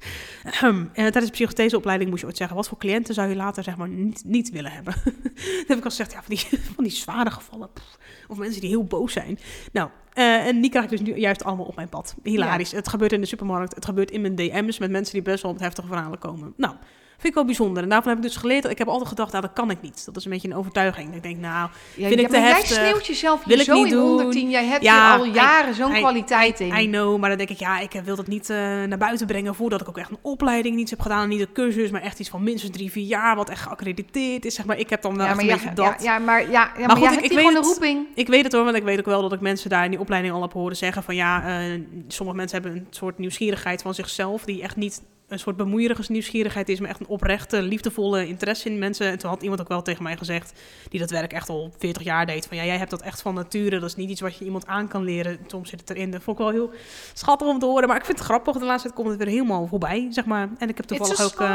[0.60, 2.56] En tijdens de psychotheseopleiding moest je ooit zeggen...
[2.56, 4.94] wat voor cliënten zou je later zeg maar niet, niet willen hebben?
[5.04, 7.72] dan heb ik al gezegd, ja, van die, van die zware gevallen.
[7.72, 9.38] pff, of mensen die heel boos zijn.
[9.72, 12.14] Nou, eh, en die krijg ik dus nu juist allemaal op mijn pad.
[12.22, 12.72] Hilarisch.
[12.72, 13.74] Het gebeurt in de supermarkt.
[13.74, 16.52] Het gebeurt in mijn DM's met mensen die best wel met heftige verhalen komen.
[16.56, 16.74] Nou,
[17.18, 17.82] vind ik wel bijzonder.
[17.82, 18.64] En daarvan heb ik dus geleerd...
[18.70, 20.04] Ik heb altijd gedacht, nou, dat kan ik niet.
[20.04, 21.14] Dat is een beetje een overtuiging.
[21.14, 21.68] Ik denk, nou...
[21.94, 22.68] Ja, Vind ik te heftig.
[22.68, 24.06] jij sneeuwt jezelf Wil ik zo niet in doen.
[24.08, 24.50] 110.
[24.50, 26.74] Jij hebt Ja, hier al jaren zo'n kwaliteit in.
[26.76, 29.54] I know, maar dan denk ik, ja, ik wil dat niet eh, naar buiten brengen
[29.54, 31.28] voordat ik ook echt een opleiding niets heb gedaan.
[31.28, 34.54] Niet een cursus, maar echt iets van minstens drie, vier jaar, wat echt geaccrediteerd is.
[34.54, 36.02] Zeg maar, ik heb dan wel ja, maar een beetje dat.
[36.02, 37.64] ja, maar, ja, maar goed, ik- ik weet een het.
[37.64, 38.06] roeping.
[38.14, 40.00] Ik weet het hoor, want ik weet ook wel dat ik mensen daar in die
[40.00, 43.94] opleiding al heb horen zeggen van ja, eh, sommige mensen hebben een soort nieuwsgierigheid van
[43.94, 48.70] zichzelf die echt niet een soort bemoeierige nieuwsgierigheid is, maar echt een oprechte, liefdevolle interesse
[48.70, 49.06] in mensen.
[49.06, 52.02] En toen had iemand ook wel tegen mij gezegd, die dat werk echt al 40
[52.02, 54.38] jaar deed, van ja, jij hebt dat echt van nature, dat is niet iets wat
[54.38, 55.38] je iemand aan kan leren.
[55.46, 56.10] Soms zit het erin.
[56.10, 56.70] Dat vond ik wel heel
[57.12, 58.56] schattig om te horen, maar ik vind het grappig.
[58.56, 60.48] De laatste tijd komt het weer helemaal voorbij, zeg maar.
[60.58, 61.40] En ik heb toevallig ook...
[61.40, 61.48] eh,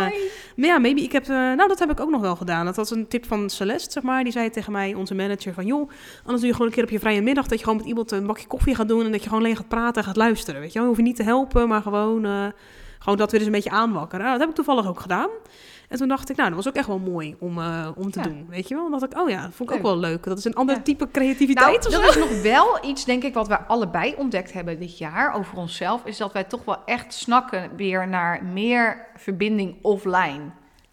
[0.55, 1.01] maar ja, maybe.
[1.01, 2.65] Ik heb, eh, nou, dat heb ik ook nog wel gedaan.
[2.65, 4.23] Dat was een tip van Celeste, zeg maar.
[4.23, 6.89] Die zei tegen mij, onze manager, van joh, anders doe je gewoon een keer op
[6.89, 9.23] je vrije middag dat je gewoon met iemand een bakje koffie gaat doen en dat
[9.23, 10.61] je gewoon alleen gaat praten en gaat luisteren.
[10.61, 10.81] Weet je, wel.
[10.81, 12.45] je hoeft je niet te helpen, maar gewoon, eh,
[13.03, 14.19] gewoon dat weer eens een beetje aanwakkeren.
[14.25, 15.29] Nou, dat heb ik toevallig ook gedaan.
[15.89, 18.19] En toen dacht ik, nou, dat was ook echt wel mooi om, eh, om te
[18.19, 18.25] Ja.
[18.25, 18.45] doen.
[18.49, 18.89] Weet je wel?
[18.89, 20.23] Dacht ik, oh ja, dat vond ik ook wel leuk.
[20.23, 20.81] Dat is een ander Ja.
[20.81, 21.89] type Nou, creativiteit zo.
[21.89, 25.57] dat is nog wel iets, denk ik, wat wij allebei ontdekt hebben dit jaar over
[25.57, 26.05] onszelf.
[26.05, 30.41] Is dat wij toch wel echt snakken weer naar meer verbinding offline.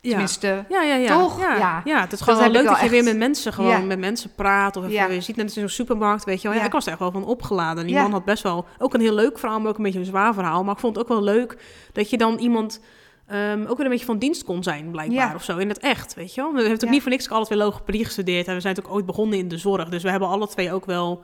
[0.03, 0.09] Ja.
[0.11, 1.19] Tenminste, Ja, ja, ja.
[1.19, 1.41] Toch?
[1.41, 1.83] Ja, Ja.
[1.85, 2.01] ja.
[2.01, 3.79] het is Dat gewoon wel leuk dat je weer met mensen gewoon Ja.
[3.79, 4.77] met mensen praat.
[4.77, 6.57] Of even, je ziet net in zo'n supermarkt, weet je wel.
[6.57, 7.87] Ja, ik was er echt wel van opgeladen.
[7.87, 10.05] Die man had best wel ook een heel leuk verhaal, maar ook een beetje een
[10.05, 10.65] zwaar verhaal.
[10.65, 11.57] Maar ik vond het ook wel leuk
[11.93, 12.81] dat je dan iemand
[13.27, 15.29] ehm, ook weer een beetje van dienst kon zijn, blijkbaar.
[15.29, 15.35] Ja.
[15.35, 16.53] Of zo, in het echt, weet je wel.
[16.53, 16.91] We hebben Ja.
[16.91, 18.47] niet voor niks alle twee logopedie gestudeerd.
[18.47, 19.89] En we zijn natuurlijk ooit begonnen in de zorg.
[19.89, 21.23] Dus we hebben alle twee ook wel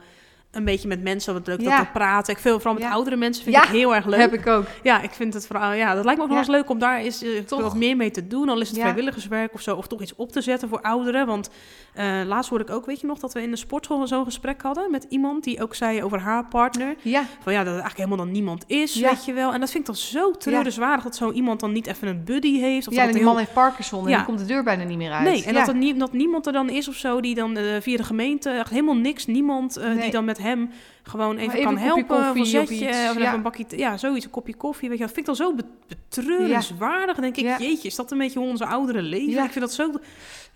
[0.51, 1.77] een beetje met mensen wat leuk Ja.
[1.77, 2.33] dat te praten.
[2.35, 2.91] Ik vind vooral met Ja.
[2.91, 4.21] oudere mensen vind Ja, ik heel erg leuk.
[4.21, 4.65] heb ik ook.
[4.83, 6.99] Ja, ik vind het vooral, ja, dat lijkt me ook nog eens leuk om daar
[6.99, 7.61] eens eh, Toch?
[7.61, 8.49] wat meer mee te doen.
[8.49, 11.27] Al is het vrijwilligerswerk of zo, of toch iets op te zetten voor ouderen.
[11.27, 11.51] Want
[11.95, 14.63] eh, laatst hoorde ik ook, weet je nog, dat we in de sportschool zo'n gesprek
[14.63, 16.95] hadden met iemand die ook zei over haar partner.
[17.03, 19.09] Ja, Van ja, dat er eigenlijk helemaal dan niemand is, Ja.
[19.11, 19.53] weet je wel.
[19.53, 22.59] En dat vind ik dan zo treurenswaardig dat zo iemand dan niet even een buddy
[22.61, 22.87] heeft.
[22.89, 24.63] Of ja dat en het die heel- man heeft Parkinson en die komt de deur
[24.63, 25.25] bijna niet meer uit.
[25.29, 27.65] Nee, en dat, er nie- dat niemand er dan is of zo die dan eh,
[27.81, 29.97] via de gemeente, echt helemaal niks, niemand Nee.
[30.01, 30.71] die dan met hem
[31.03, 32.17] gewoon even, even kan helpen.
[32.17, 32.85] of een of zetje,
[33.19, 33.35] ja.
[33.35, 34.89] een bakje, ja, zoiets, een kopje koffie.
[34.89, 37.15] Weet je, dat vind ik dan zo be- betreurenswaardig.
[37.17, 39.33] Dan denk ik, jeetje, is dat een beetje hoe onze ouderen leven?
[39.33, 39.45] Ja.
[39.45, 39.91] Ik vind dat zo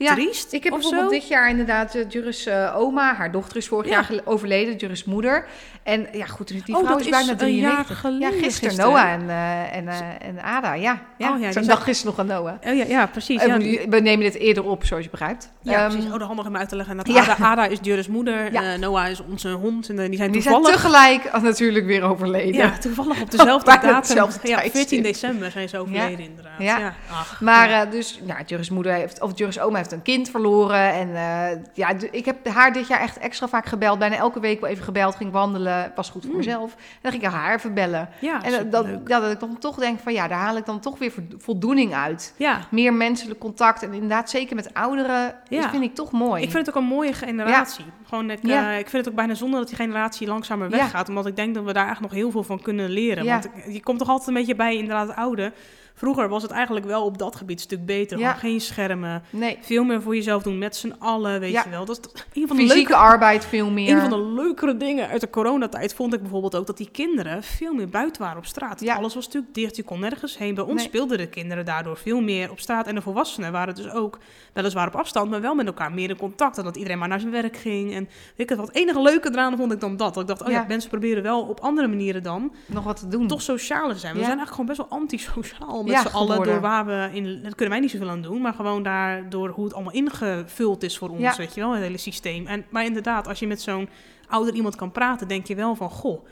[0.05, 0.53] Ja, triest.
[0.53, 1.09] Ik heb bijvoorbeeld zo.
[1.19, 4.05] dit jaar inderdaad uh, Juris eh, oma, haar dochter is vorig Ja.
[4.09, 5.47] jaar overleden, Juris moeder.
[5.83, 7.89] En ja, goed, die Oh, vrouw dat is bijna een 93.
[7.89, 8.77] jaar geleden Ja, gisteren.
[8.77, 11.01] Noah en, eh, en, eh, en Ada, ja.
[11.19, 11.33] ja.
[11.35, 12.53] Oh, ja, Zo'n dag is nog aan Noah.
[12.67, 13.41] Oh ja, ja precies.
[13.43, 15.51] Eh, Ja, we- nemen dit eerder op, zoals je begrijpt.
[15.63, 16.11] ja, Ehm, precies.
[16.13, 16.97] Oh, de handig om uit te leggen.
[16.97, 17.09] Dat.
[17.17, 19.89] Ada, Ada is Juris moeder, eh, Noah is onze hond.
[19.89, 20.81] En eh, die zijn die zijn toevallig...
[20.81, 22.55] tegelijk natuurlijk weer overleden.
[22.55, 23.97] ja, toevallig op dezelfde Bijna datum.
[23.97, 24.73] hetzelfde ja, tijdstip.
[24.77, 26.53] 14 december zijn ze overleden inderdaad.
[26.59, 26.95] Ja.
[27.11, 30.93] Ach, Maar eh, dus, nou, Juris moeder heeft, of Juris oma heeft een kind verloren.
[30.93, 33.99] En eh, ja, ik heb haar dit jaar echt extra vaak gebeld.
[33.99, 35.93] Bijna elke week wel even gebeld, ging wandelen.
[35.95, 36.37] Was goed voor Mm.
[36.37, 36.73] mezelf.
[36.75, 38.09] En dan ging ik haar even bellen.
[38.21, 40.67] ja, en eh, dat, ja, dat ik dan toch denk van ja, daar haal ik
[40.67, 42.35] dan toch weer vo- voldoening uit.
[42.37, 43.83] Ja, Meer menselijk contact.
[43.83, 45.61] En inderdaad, zeker met ouderen, Ja.
[45.61, 46.43] dat vind ik toch mooi.
[46.43, 47.85] ik vind het ook een mooie generatie.
[48.05, 48.73] Gewoon, ik, Ja.
[48.73, 51.09] eh, ik vind het ook bijna zonde dat die generatie langzamer weggaat.
[51.09, 53.25] Omdat ik denk dat we daar echt nog heel veel van kunnen leren.
[53.25, 53.33] Ja.
[53.41, 55.53] Want je komt toch altijd een beetje bij inderdaad oude.
[56.01, 58.19] Vroeger was het eigenlijk wel op dat gebied een stuk beter.
[58.19, 58.33] Ja.
[58.33, 59.23] Geen schermen.
[59.31, 59.59] Nee.
[59.61, 61.63] Veel meer voor jezelf doen met z'n allen, weet Ja.
[61.65, 61.85] je wel.
[61.85, 63.93] Dat is een van de Fysieke leuke arbeid veel meer.
[63.95, 67.43] een van de leukere dingen uit de coronatijd vond ik bijvoorbeeld ook dat die kinderen
[67.43, 68.81] veel meer buiten waren op straat.
[68.81, 68.95] Ja.
[68.95, 70.55] Alles was natuurlijk dicht, je kon nergens heen.
[70.55, 70.85] Bij ons Nee.
[70.85, 72.87] speelden de kinderen daardoor veel meer op straat.
[72.87, 74.19] En de volwassenen waren dus ook
[74.53, 76.59] weliswaar op afstand, maar wel met elkaar meer in contact.
[76.59, 77.93] En dat iedereen maar naar zijn werk ging.
[77.95, 80.15] En weet ik het, wat het enige leuke eraan vond ik dan dat.
[80.15, 83.09] Dat ik dacht, oh ja, mensen proberen wel op andere manieren dan Nog wat te
[83.09, 83.27] doen.
[83.27, 84.13] toch socialer zijn.
[84.15, 86.43] We zijn eigenlijk gewoon best wel antisociaal met Ja, z'n allen.
[86.43, 89.65] Door waar we in, daar kunnen wij niet zoveel aan doen, maar gewoon daardoor hoe
[89.65, 91.35] het allemaal ingevuld is voor ons, Ja.
[91.37, 92.47] weet je wel, het hele systeem.
[92.47, 93.89] En, maar inderdaad, als je met zo'n
[94.29, 96.27] ouder iemand kan praten, denk je wel van, goh,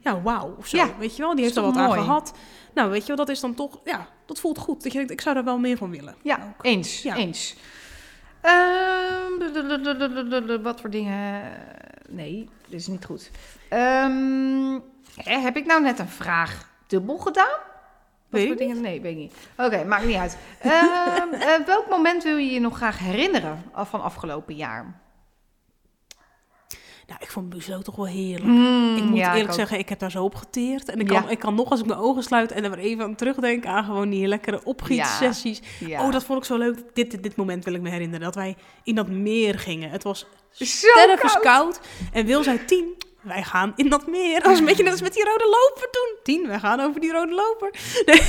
[0.00, 0.76] ja, wauw, of zo.
[0.76, 2.00] Ja, Weet je wel, die heeft er wat aan mooi?
[2.00, 2.34] gehad.
[2.74, 4.82] Nou, weet je wel, dat is dan toch, ja, dat voelt goed.
[4.82, 6.14] Dat je denkt, ik zou daar wel meer van willen.
[6.22, 6.64] Ja, Ook.
[6.64, 7.02] eens.
[7.02, 7.16] Ja.
[7.16, 7.56] eens.
[10.62, 11.42] Wat voor dingen?
[12.08, 13.30] Nee, dit is niet goed.
[13.68, 14.78] Ehm,
[15.14, 17.58] heb ik nou net een vraag dubbel gedaan?
[18.34, 18.80] Weet voor ik dingen?
[18.80, 19.34] Nee, weet ik niet.
[19.56, 20.36] Oké, maakt niet uit.
[20.60, 25.02] Ehm, eh, welk moment wil je je nog graag herinneren van afgelopen jaar?
[27.06, 28.44] Nou, ik vond Buzo toch wel heerlijk.
[28.44, 30.88] Mm, Ik moet ja, eerlijk zeggen, ik heb daar zo op geteerd.
[30.88, 31.20] En ik Ja.
[31.20, 33.84] kan, ik kan nog als ik mijn ogen sluit en er even aan terugdenken aan
[33.84, 35.60] gewoon die lekkere opgietsessies.
[35.80, 36.06] Ja.
[36.06, 36.76] Oh, dat vond ik zo leuk.
[36.94, 38.20] Dit, dit, dit moment wil ik me herinneren.
[38.24, 39.90] Dat wij in dat meer gingen.
[39.90, 40.26] Het was
[40.94, 41.40] koud.
[41.40, 41.80] koud.
[42.12, 42.94] En Wil zei tien.
[43.24, 44.34] Wij gaan in dat meer.
[44.34, 46.16] Dat was een beetje net als met die rode loper toen.
[46.22, 47.70] Tien, wij gaan over die rode loper.
[48.04, 48.20] Nee.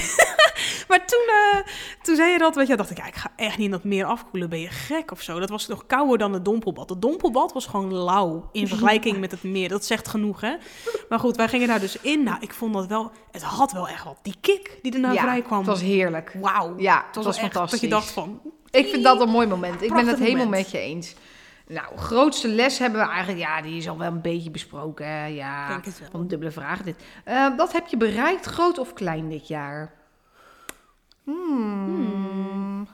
[0.89, 1.59] maar toen, eh,
[2.01, 3.83] toen zei je dat, weet je, dacht ik, ja, ik ga echt niet in dat
[3.83, 4.49] meer afkoelen.
[4.49, 5.39] Ben je gek of zo?
[5.39, 6.89] Dat was nog kouder dan het dompelbad.
[6.89, 9.69] Het dompelbad was gewoon lauw in vergelijking met het meer.
[9.69, 10.55] Dat zegt genoeg, hè?
[11.09, 12.23] Maar goed, wij gingen daar dus in.
[12.23, 14.17] Nou, ik vond dat wel, het had wel echt wat.
[14.21, 15.57] Die kick die erna ja, vrij kwam.
[15.57, 16.35] het was heerlijk.
[16.41, 16.73] Wauw.
[16.77, 17.71] Ja, Het was, het was echt fantastisch.
[17.71, 18.41] dat je dacht van,
[18.71, 19.81] Ik vind dat een mooi moment.
[19.81, 20.63] Ik ben het helemaal moment.
[20.63, 21.15] met je eens.
[21.67, 23.39] Nou, grootste les hebben we eigenlijk...
[23.39, 25.07] Ja, die is al wel een beetje besproken.
[25.07, 25.25] hè.
[25.25, 26.09] Ja, Denk het wel.
[26.11, 27.03] van dubbele vragen dit.
[27.23, 29.93] Eh, wat heb je bereikt, groot of klein dit jaar?
[31.23, 32.87] Hmm.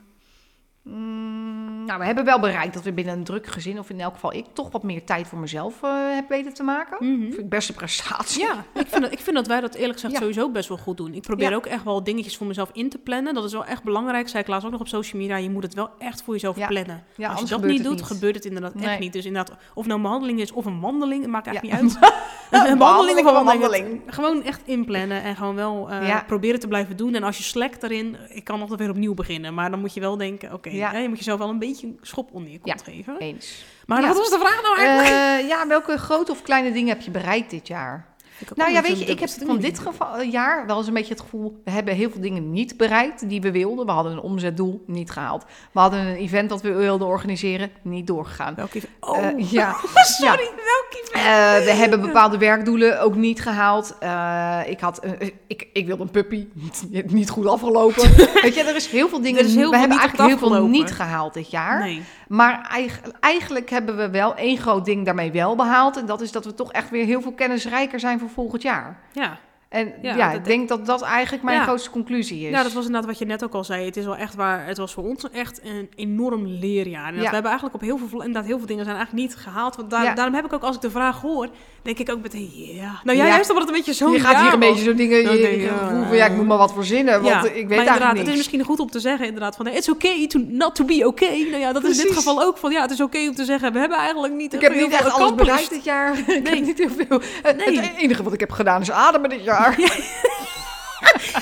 [0.84, 3.80] Hmm, Nou, we hebben wel bereikt dat we binnen een druk gezin...
[3.80, 6.64] of in elk geval ik toch wat meer tijd voor mezelf eh, heb weten te
[6.64, 7.08] maken.
[7.12, 7.22] Mhm.
[7.22, 8.42] Vind ik best een prestatie.
[8.42, 10.20] Ja, ik vind, dat, ik vind dat wij dat eerlijk gezegd Ja.
[10.20, 11.14] sowieso best wel goed doen.
[11.14, 11.56] Ik probeer Ja.
[11.56, 13.34] ook echt wel dingetjes voor mezelf in te plannen.
[13.34, 14.30] Dat is wel echt belangrijk.
[14.30, 15.36] Zei ik laatst ook nog op social media.
[15.38, 16.68] Je moet het wel echt voor jezelf Ja.
[16.68, 17.04] plannen.
[17.16, 18.04] Ja, Als je dat niet doet, niet.
[18.04, 18.86] gebeurt het inderdaad Nee.
[18.90, 19.14] echt niet.
[19.14, 21.82] Dus inderdaad, of nou een behandeling is of een wandeling, het maakt echt Ja.
[21.82, 22.14] niet uit.
[22.52, 24.02] een wandeling of een wandeling.
[24.08, 26.24] Gewoon echt inplannen en gewoon wel eh, Ja.
[26.28, 27.16] proberen te blijven doen.
[27.16, 29.54] En als je slekt daarin, ik kan nog weer opnieuw beginnen.
[29.54, 30.98] Maar dan moet je wel denken, oké, Ja.
[30.98, 33.18] je moet jezelf wel een beetje een schop onder je kont geven.
[33.18, 33.64] Eens.
[33.86, 35.10] Maar wat was de vraag nou eigenlijk?
[35.42, 38.10] Eh, ja, welke grote of kleine dingen heb je bereikt dit jaar?
[38.56, 41.14] Nou ja, weet je, ik heb van dit geval, eh, jaar wel eens een beetje
[41.14, 41.62] het gevoel...
[41.64, 43.86] we hebben heel veel dingen niet bereikt die we wilden.
[43.86, 45.46] We hadden een omzetdoel, niet gehaald.
[45.72, 48.56] We hadden een event dat we wilden organiseren, niet doorgegaan.
[48.56, 49.76] Welke even- Oh, Eh, ja,
[50.20, 51.26] sorry, welke event?
[51.60, 53.96] Eh, we hebben bepaalde werkdoelen ook niet gehaald.
[54.00, 55.12] Eh, ik, had, eh,
[55.48, 56.48] ik, ik wilde een puppy,
[56.90, 58.02] niet, niet goed afgelopen.
[58.42, 59.40] Weet je, er is heel veel dingen...
[59.40, 61.80] Er is heel we veel hebben eigenlijk heel veel niet gehaald dit jaar.
[61.80, 62.02] Nee.
[62.32, 65.98] Maar eig- eigenlijk hebben we wel één groot ding daarmee wel behaald.
[65.98, 69.00] En dat is dat we toch echt weer heel veel kennisrijker zijn voor volgend jaar.
[69.12, 69.38] Ja.
[69.72, 71.64] En Ja, ik denk dat dat eigenlijk mijn Ja.
[71.64, 72.50] grootste conclusie is.
[72.52, 73.86] Ja, dat was inderdaad wat je net ook al zei.
[73.86, 74.66] Het is wel echt waar.
[74.66, 77.08] Het was voor ons echt een enorm leerjaar.
[77.08, 77.28] En dat Ja.
[77.28, 79.76] We hebben eigenlijk op heel veel, inderdaad, heel veel dingen zijn eigenlijk niet gehaald.
[79.76, 81.50] Want daar, daarom heb ik ook, als ik de vraag hoor,
[81.82, 83.00] denk ik ook meteen, ja.
[83.04, 83.30] Nou ja, Ja.
[83.30, 85.62] juist omdat het een beetje zo je gaat hier een beetje zo dingen, je, denk
[85.62, 88.20] je gevoel ja, ik moet maar wat verzinnen, want ik weet maar eigenlijk inderdaad, niks.
[88.20, 91.08] het is misschien goed om te zeggen inderdaad van, it's okay to not to be
[91.08, 91.42] okay.
[91.50, 93.46] Nou ja, dat is in dit geval ook van, ja, het is oké om te
[93.46, 96.18] zeggen, we hebben eigenlijk niet ik heb niet echt alles bereikt dit jaar.
[96.18, 96.42] ik Nee.
[96.56, 97.22] heb niet heel veel.
[97.56, 97.80] Nee.
[97.80, 99.60] het enige wat ik heb gedaan is ademen dit jaar.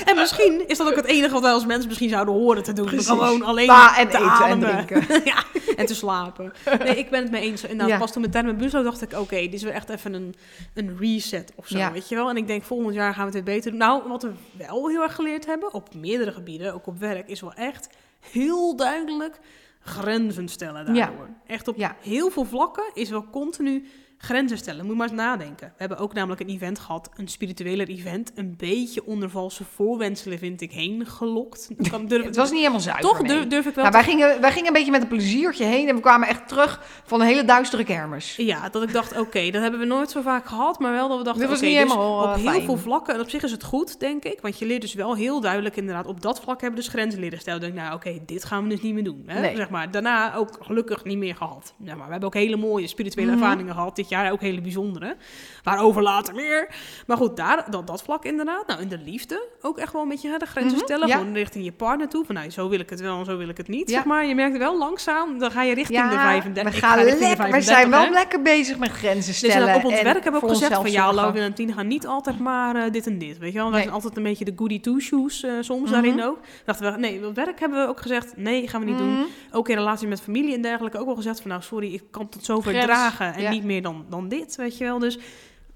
[0.04, 2.72] En misschien is dat ook het enige wat wij als mensen misschien zouden horen te
[2.72, 2.86] doen.
[2.86, 3.06] Precies.
[3.08, 4.32] Gewoon alleen Pa en te eten en
[4.64, 4.86] ademen.
[4.86, 5.20] drinken.
[5.32, 5.44] ja,
[5.76, 6.52] en te slapen.
[6.78, 7.62] Nee, ik ben het mee eens.
[7.62, 7.98] Inderdaad, Ja.
[7.98, 10.34] pas toen met Termen Buzo dacht ik, oké, dit is weer echt even een,
[10.74, 11.92] een reset of zo, Ja.
[11.92, 12.28] weet je wel.
[12.28, 13.78] En ik denk, volgend jaar gaan we het beter doen.
[13.80, 17.40] Nou, wat we wel heel erg geleerd hebben, op meerdere gebieden, ook op werk, is
[17.40, 17.88] wel echt
[18.30, 19.38] heel duidelijk
[19.84, 21.06] grenzen stellen Ja.
[21.06, 21.28] daardoor.
[21.46, 21.96] Echt op Ja.
[22.00, 23.88] heel veel vlakken is wel continu
[24.22, 24.86] grenzen stellen.
[24.86, 25.66] Moet maar eens nadenken.
[25.66, 30.38] We hebben ook namelijk een event gehad, een spiritueler event, een beetje onder valse voorwenselen
[30.38, 31.68] vind ik heen gelokt.
[31.90, 33.04] Kan, durf, Het was niet helemaal zuiver.
[33.08, 33.28] toch nee.
[33.36, 35.64] durf, durf ik wel Nou, te wij, gingen, wij gingen een beetje met een pleziertje
[35.64, 38.36] heen en we kwamen echt terug van een hele duistere kermis.
[38.36, 41.18] Ja, dat ik dacht, oké, dat hebben we nooit zo vaak gehad, maar wel dat
[41.18, 42.62] we dachten, oké, niet dus helemaal, op eh, heel fijn.
[42.64, 45.14] veel vlakken, en op zich is het goed, denk ik, want je leert dus wel
[45.16, 47.60] heel duidelijk inderdaad, op dat vlak hebben we dus grenzen leren stellen.
[47.60, 49.22] Dan denk ik, nou oké, dit gaan we dus niet meer doen.
[49.26, 49.40] Hè?
[49.40, 49.56] Nee.
[49.56, 49.90] Zeg maar.
[49.90, 51.74] Daarna ook gelukkig niet meer gehad.
[51.78, 53.42] Ja, maar we hebben ook hele mooie spirituele Mhm.
[53.42, 55.16] ervaringen gehad dit jaar ook hele bijzondere.
[55.62, 56.68] Waarover later meer.
[57.06, 58.66] Maar goed, daar, dat, dat vlak inderdaad.
[58.66, 61.08] Nou, in de liefde ook echt wel een beetje hè, de grenzen Mhm, stellen.
[61.08, 61.16] ja.
[61.16, 62.24] Gewoon richting je partner toe.
[62.24, 63.88] Van nou, zo wil ik het wel en zo wil ik het niet.
[63.90, 63.94] Ja.
[63.96, 66.72] Zeg maar, je merkt wel langzaam, dan ga je richting de Ja, 35.
[66.72, 68.10] we, gaan ga lekker, we 35, zijn wel hè.
[68.10, 69.54] lekker bezig met grenzen Dus stellen.
[69.56, 71.12] inderdaad, op ons en werk hebben we ook gezegd van ja.
[71.12, 73.38] Lauw en Tien gaan niet altijd maar eh, dit en dit.
[73.38, 73.82] Weet je wel, wij Nee.
[73.82, 75.92] zijn altijd een beetje de goody two-shoes eh, soms Mhm.
[75.92, 76.38] daarin ook.
[76.64, 79.12] Dachten we, nee, op werk hebben we ook gezegd, nee, gaan we niet doen.
[79.12, 79.22] Mhm.
[79.52, 82.28] Ook in relatie met familie en dergelijke ook wel gezegd van nou, sorry, ik kan
[82.28, 84.98] tot zover Grens, dragen en niet meer dan, dan dit, weet je wel.
[84.98, 85.18] Dus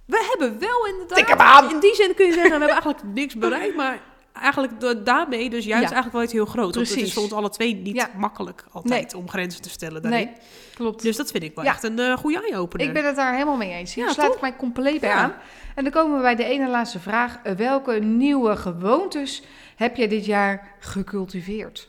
[0.07, 3.77] we hebben wel inderdaad, in die zin kun je zeggen, we hebben eigenlijk niks bereikt,
[3.77, 4.01] maar
[4.33, 5.95] eigenlijk door- daarmee dus juist Ja.
[5.95, 6.75] eigenlijk wel iets heel groots.
[6.75, 7.13] Want het is Precies.
[7.15, 8.11] voor ons alle twee niet Ja.
[8.17, 10.25] makkelijk altijd om grenzen te stellen daarin.
[10.27, 10.35] Nee,
[10.75, 11.03] klopt.
[11.03, 11.71] Dus dat vind ik wel Ja.
[11.71, 12.87] echt een eh, goede eye-opener.
[12.87, 13.95] Ik ben het daar helemaal mee eens.
[13.95, 15.35] Hier Ja, sluit ik mij compleet bij aan.
[15.75, 17.39] En dan komen we bij de ene laatste vraag.
[17.57, 19.43] Welke nieuwe gewoontes
[19.77, 21.89] heb jij dit jaar gecultiveerd?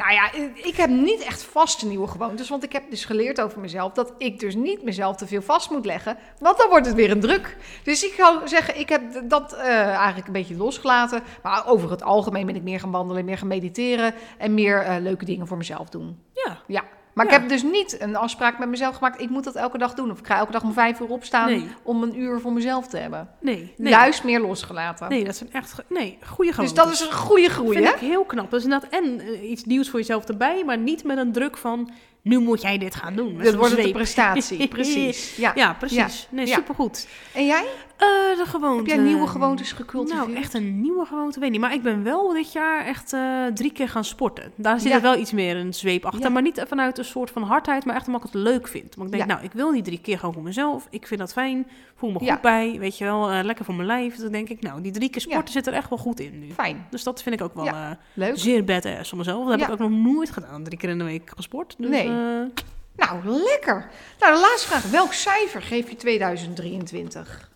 [0.00, 2.48] Nou ja, ik heb niet echt vaste nieuwe gewoontes.
[2.48, 5.70] Want ik heb dus geleerd over mezelf dat ik dus niet mezelf te veel vast
[5.70, 6.16] moet leggen.
[6.38, 7.56] Want dan wordt het weer een druk.
[7.82, 11.22] Dus ik zou zeggen, ik heb dat eh, eigenlijk een beetje losgelaten.
[11.42, 14.14] Maar over het algemeen ben ik meer gaan wandelen, meer gaan mediteren.
[14.38, 16.18] En meer eh, leuke dingen voor mezelf doen.
[16.34, 16.84] Ja, Ja,
[17.14, 17.32] maar Ja.
[17.32, 19.20] ik heb dus niet een afspraak met mezelf gemaakt.
[19.20, 20.10] Ik moet dat elke dag doen.
[20.10, 21.68] Of ik ga elke dag om vijf uur opstaan Nee.
[21.82, 23.28] om een uur voor mezelf te hebben.
[23.40, 23.74] nee.
[23.76, 23.92] nee.
[23.92, 25.08] Juist meer losgelaten.
[25.08, 25.72] Nee, dat zijn echt...
[25.72, 26.84] ge- Nee, goede dus gewoontes.
[26.84, 27.94] dat is een goede groei, vind hè?
[27.94, 28.50] ik heel knap.
[28.50, 31.56] Dat is inderdaad en eh, iets nieuws voor jezelf erbij, maar niet met een druk
[31.56, 31.90] van...
[32.22, 33.36] Nu moet jij dit gaan doen.
[33.38, 33.92] Dat zo'n wordt zweep.
[33.92, 35.36] prestatie, precies.
[35.36, 35.52] Ja.
[35.54, 36.28] Ja, precies.
[36.30, 37.08] Nee, supergoed.
[37.34, 37.64] En jij?
[37.96, 38.06] Eh
[38.36, 38.76] de gewoonte.
[38.76, 40.26] Heb jij nieuwe gewoontes gecultiveerd?
[40.26, 41.60] Nou, echt een nieuwe gewoonte, weet niet.
[41.60, 44.52] Maar ik ben wel dit jaar echt eh, drie keer gaan sporten.
[44.56, 44.94] Daar zit Ja.
[44.96, 46.20] er wel iets meer een zweep achter.
[46.20, 46.28] Ja.
[46.28, 48.94] Maar niet vanuit een soort van hardheid, maar echt omdat ik het leuk vind.
[48.94, 50.86] Want ik denk, nou, ik wil die drie keer gewoon voor mezelf.
[50.90, 51.66] Ik vind dat fijn.
[51.94, 52.76] Voel me goed bij.
[52.78, 54.16] Weet je wel, eh, lekker voor mijn lijf.
[54.16, 56.50] Dan denk ik, nou, die drie keer sporten zit er echt wel goed in nu.
[56.52, 56.86] Fijn.
[56.90, 57.68] Dus dat vind ik ook wel
[58.14, 58.32] Leuk.
[58.38, 59.48] zeer badass van mezelf.
[59.48, 60.62] Dat heb ik ook nog nooit gedaan.
[60.64, 61.74] Drie keer in de week gesport.
[61.78, 62.09] Dus, Nee.
[62.10, 63.90] Eh, Nou, lekker.
[64.18, 64.90] Nou, de laatste vraag.
[64.90, 67.48] Welk cijfer geef je 2023?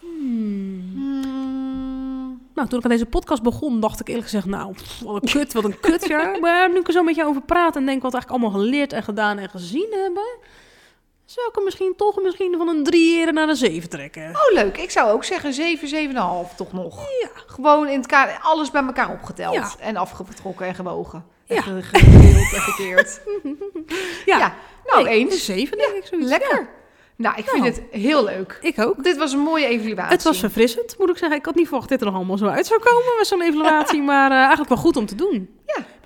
[0.00, 1.16] Hmm.
[2.54, 5.30] Nou, toen ik aan deze podcast begon, dacht ik eerlijk gezegd, nou, pff, wat een
[5.30, 6.38] kut, wat een kutjaar.
[6.40, 8.60] maar nu ik er zo met je over praat en denk wat we eigenlijk allemaal
[8.60, 10.38] geleerd en gedaan en gezien hebben,
[11.24, 14.28] zou ik hem misschien toch misschien van een drie eerder naar een zeven trekken.
[14.28, 14.76] Oh, leuk.
[14.76, 16.10] Ik zou ook zeggen 7,
[16.48, 16.98] 7,5 toch nog.
[17.20, 17.28] Ja.
[17.46, 19.54] Gewoon in het kader, alles bij elkaar opgeteld.
[19.54, 19.70] Ja.
[19.80, 21.24] En afgetrokken en gewogen.
[21.46, 21.60] Ja.
[21.62, 23.20] Gedeeld en gekeerd.
[24.26, 24.54] Ja, Ja,
[24.86, 25.32] nou Nee, eens.
[25.34, 26.28] Een zeven denk ik zoiets.
[26.28, 26.58] Lekker.
[26.58, 26.66] Ja,
[27.16, 27.74] Nou, ik vind Nou.
[27.74, 28.58] het heel leuk.
[28.62, 29.04] ik ook.
[29.04, 30.12] Dit was een mooie evaluatie.
[30.12, 31.38] Het was verfrissend, moet ik zeggen.
[31.38, 33.42] Ik had niet verwacht dat dit er nog allemaal zo uit zou komen met zo'n
[33.42, 34.02] evaluatie.
[34.12, 35.55] maar eh, eigenlijk wel goed om te doen.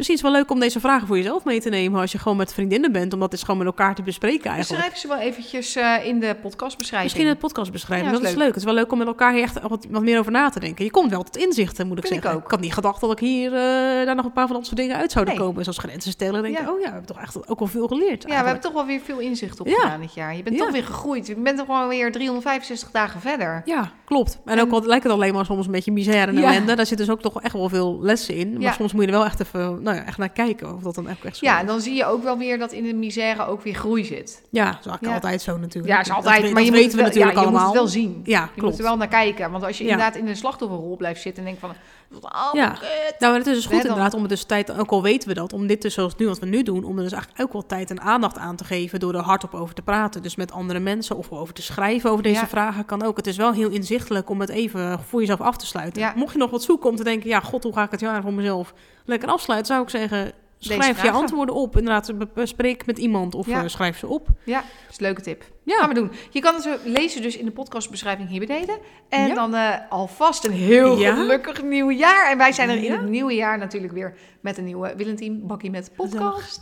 [0.00, 2.18] Misschien is het wel leuk om deze vragen voor jezelf mee te nemen als je
[2.18, 3.12] gewoon met vriendinnen bent.
[3.12, 4.82] Om dat eens gewoon met elkaar te bespreken eigenlijk.
[4.82, 7.02] schrijf ze wel eventjes eh, in de podcastbeschrijving.
[7.02, 8.06] Misschien in het podcast beschrijven.
[8.06, 8.36] Ja, dat is leuk.
[8.38, 8.46] leuk.
[8.46, 10.60] Het is wel leuk om met elkaar hier echt wat, wat meer over na te
[10.60, 10.84] denken.
[10.84, 12.42] Je komt wel tot inzichten, moet ik Vind ik zeggen.
[12.42, 12.50] ook.
[12.50, 13.60] had niet gedacht dat ik hier eh,
[14.06, 15.42] daar nog een paar van dat soort dingen uit zouden Nee.
[15.44, 15.62] komen.
[15.62, 16.42] Zoals grenzen stellen.
[16.42, 16.62] Denk Ja.
[16.62, 18.22] ik, oh ja, we hebben toch echt ook wel veel geleerd.
[18.22, 19.96] Ja, we hebben toch wel weer veel inzicht op Ja.
[20.00, 20.36] dit jaar.
[20.36, 21.26] Je bent toch weer gegroeid.
[21.26, 23.62] Je bent toch wel weer 365 dagen verder.
[23.64, 24.38] Ja, klopt.
[24.44, 26.74] En, En- ook al lijkt het alleen maar soms een beetje misère en ellende.
[26.74, 28.58] Daar zit dus ook toch echt wel veel lessen in.
[28.58, 30.74] Maar soms moet je er wel echt even nou ja, echt naar kijken.
[30.74, 32.72] Of dat dan echt, echt zo Ja, en dan zie je ook wel weer dat
[32.72, 34.42] in de misère ook weer groei zit.
[34.50, 35.14] Ja, dat is Ja.
[35.14, 35.92] altijd zo natuurlijk.
[35.94, 36.52] Ja, is altijd.
[36.52, 37.66] maar je moet het we wel, natuurlijk ja, je allemaal.
[37.66, 38.20] moet het wel zien.
[38.24, 38.78] Ja, Je moet klopt.
[38.78, 39.50] er wel naar kijken.
[39.50, 41.74] Want als je inderdaad in de slachtofferrol blijft zitten en denkt van...
[42.14, 42.68] Oh, Ja.
[42.70, 43.14] kut.
[43.18, 45.52] Nou, het is dus goed inderdaad om het dus tijd, ook al weten we dat,
[45.52, 47.66] om dit dus zoals nu wat we nu doen, om er dus eigenlijk ook wel
[47.66, 50.22] tijd en aandacht aan te geven door er hardop over te praten.
[50.22, 52.48] Dus met andere mensen of over te schrijven over deze Ja.
[52.48, 53.16] vragen kan ook.
[53.16, 56.02] Het is wel heel inzichtelijk om het even voor jezelf af te sluiten.
[56.02, 56.12] Ja.
[56.16, 58.22] Mocht je nog wat zoeken om te denken, ja, god, hoe ga ik het jaar
[58.22, 61.76] voor mezelf lekker afsluiten, zou ik zeggen, schrijf je antwoorden op.
[61.76, 63.62] Inderdaad, be- bespreek met iemand of Ja.
[63.62, 64.28] eh, schrijf ze op.
[64.44, 65.44] Ja, dat is een leuke tip.
[65.64, 65.78] Ja.
[65.78, 66.10] Gaan we doen.
[66.30, 68.78] Je kan het lezen dus in de podcastbeschrijving hier beneden.
[69.08, 69.34] En Ja.
[69.34, 71.14] dan eh, alvast een heel Ja.
[71.14, 72.30] gelukkig nieuw jaar.
[72.30, 75.70] En wij zijn er in het nieuwe jaar natuurlijk weer met een nieuwe Willentien Bakkie
[75.70, 76.60] met podcast.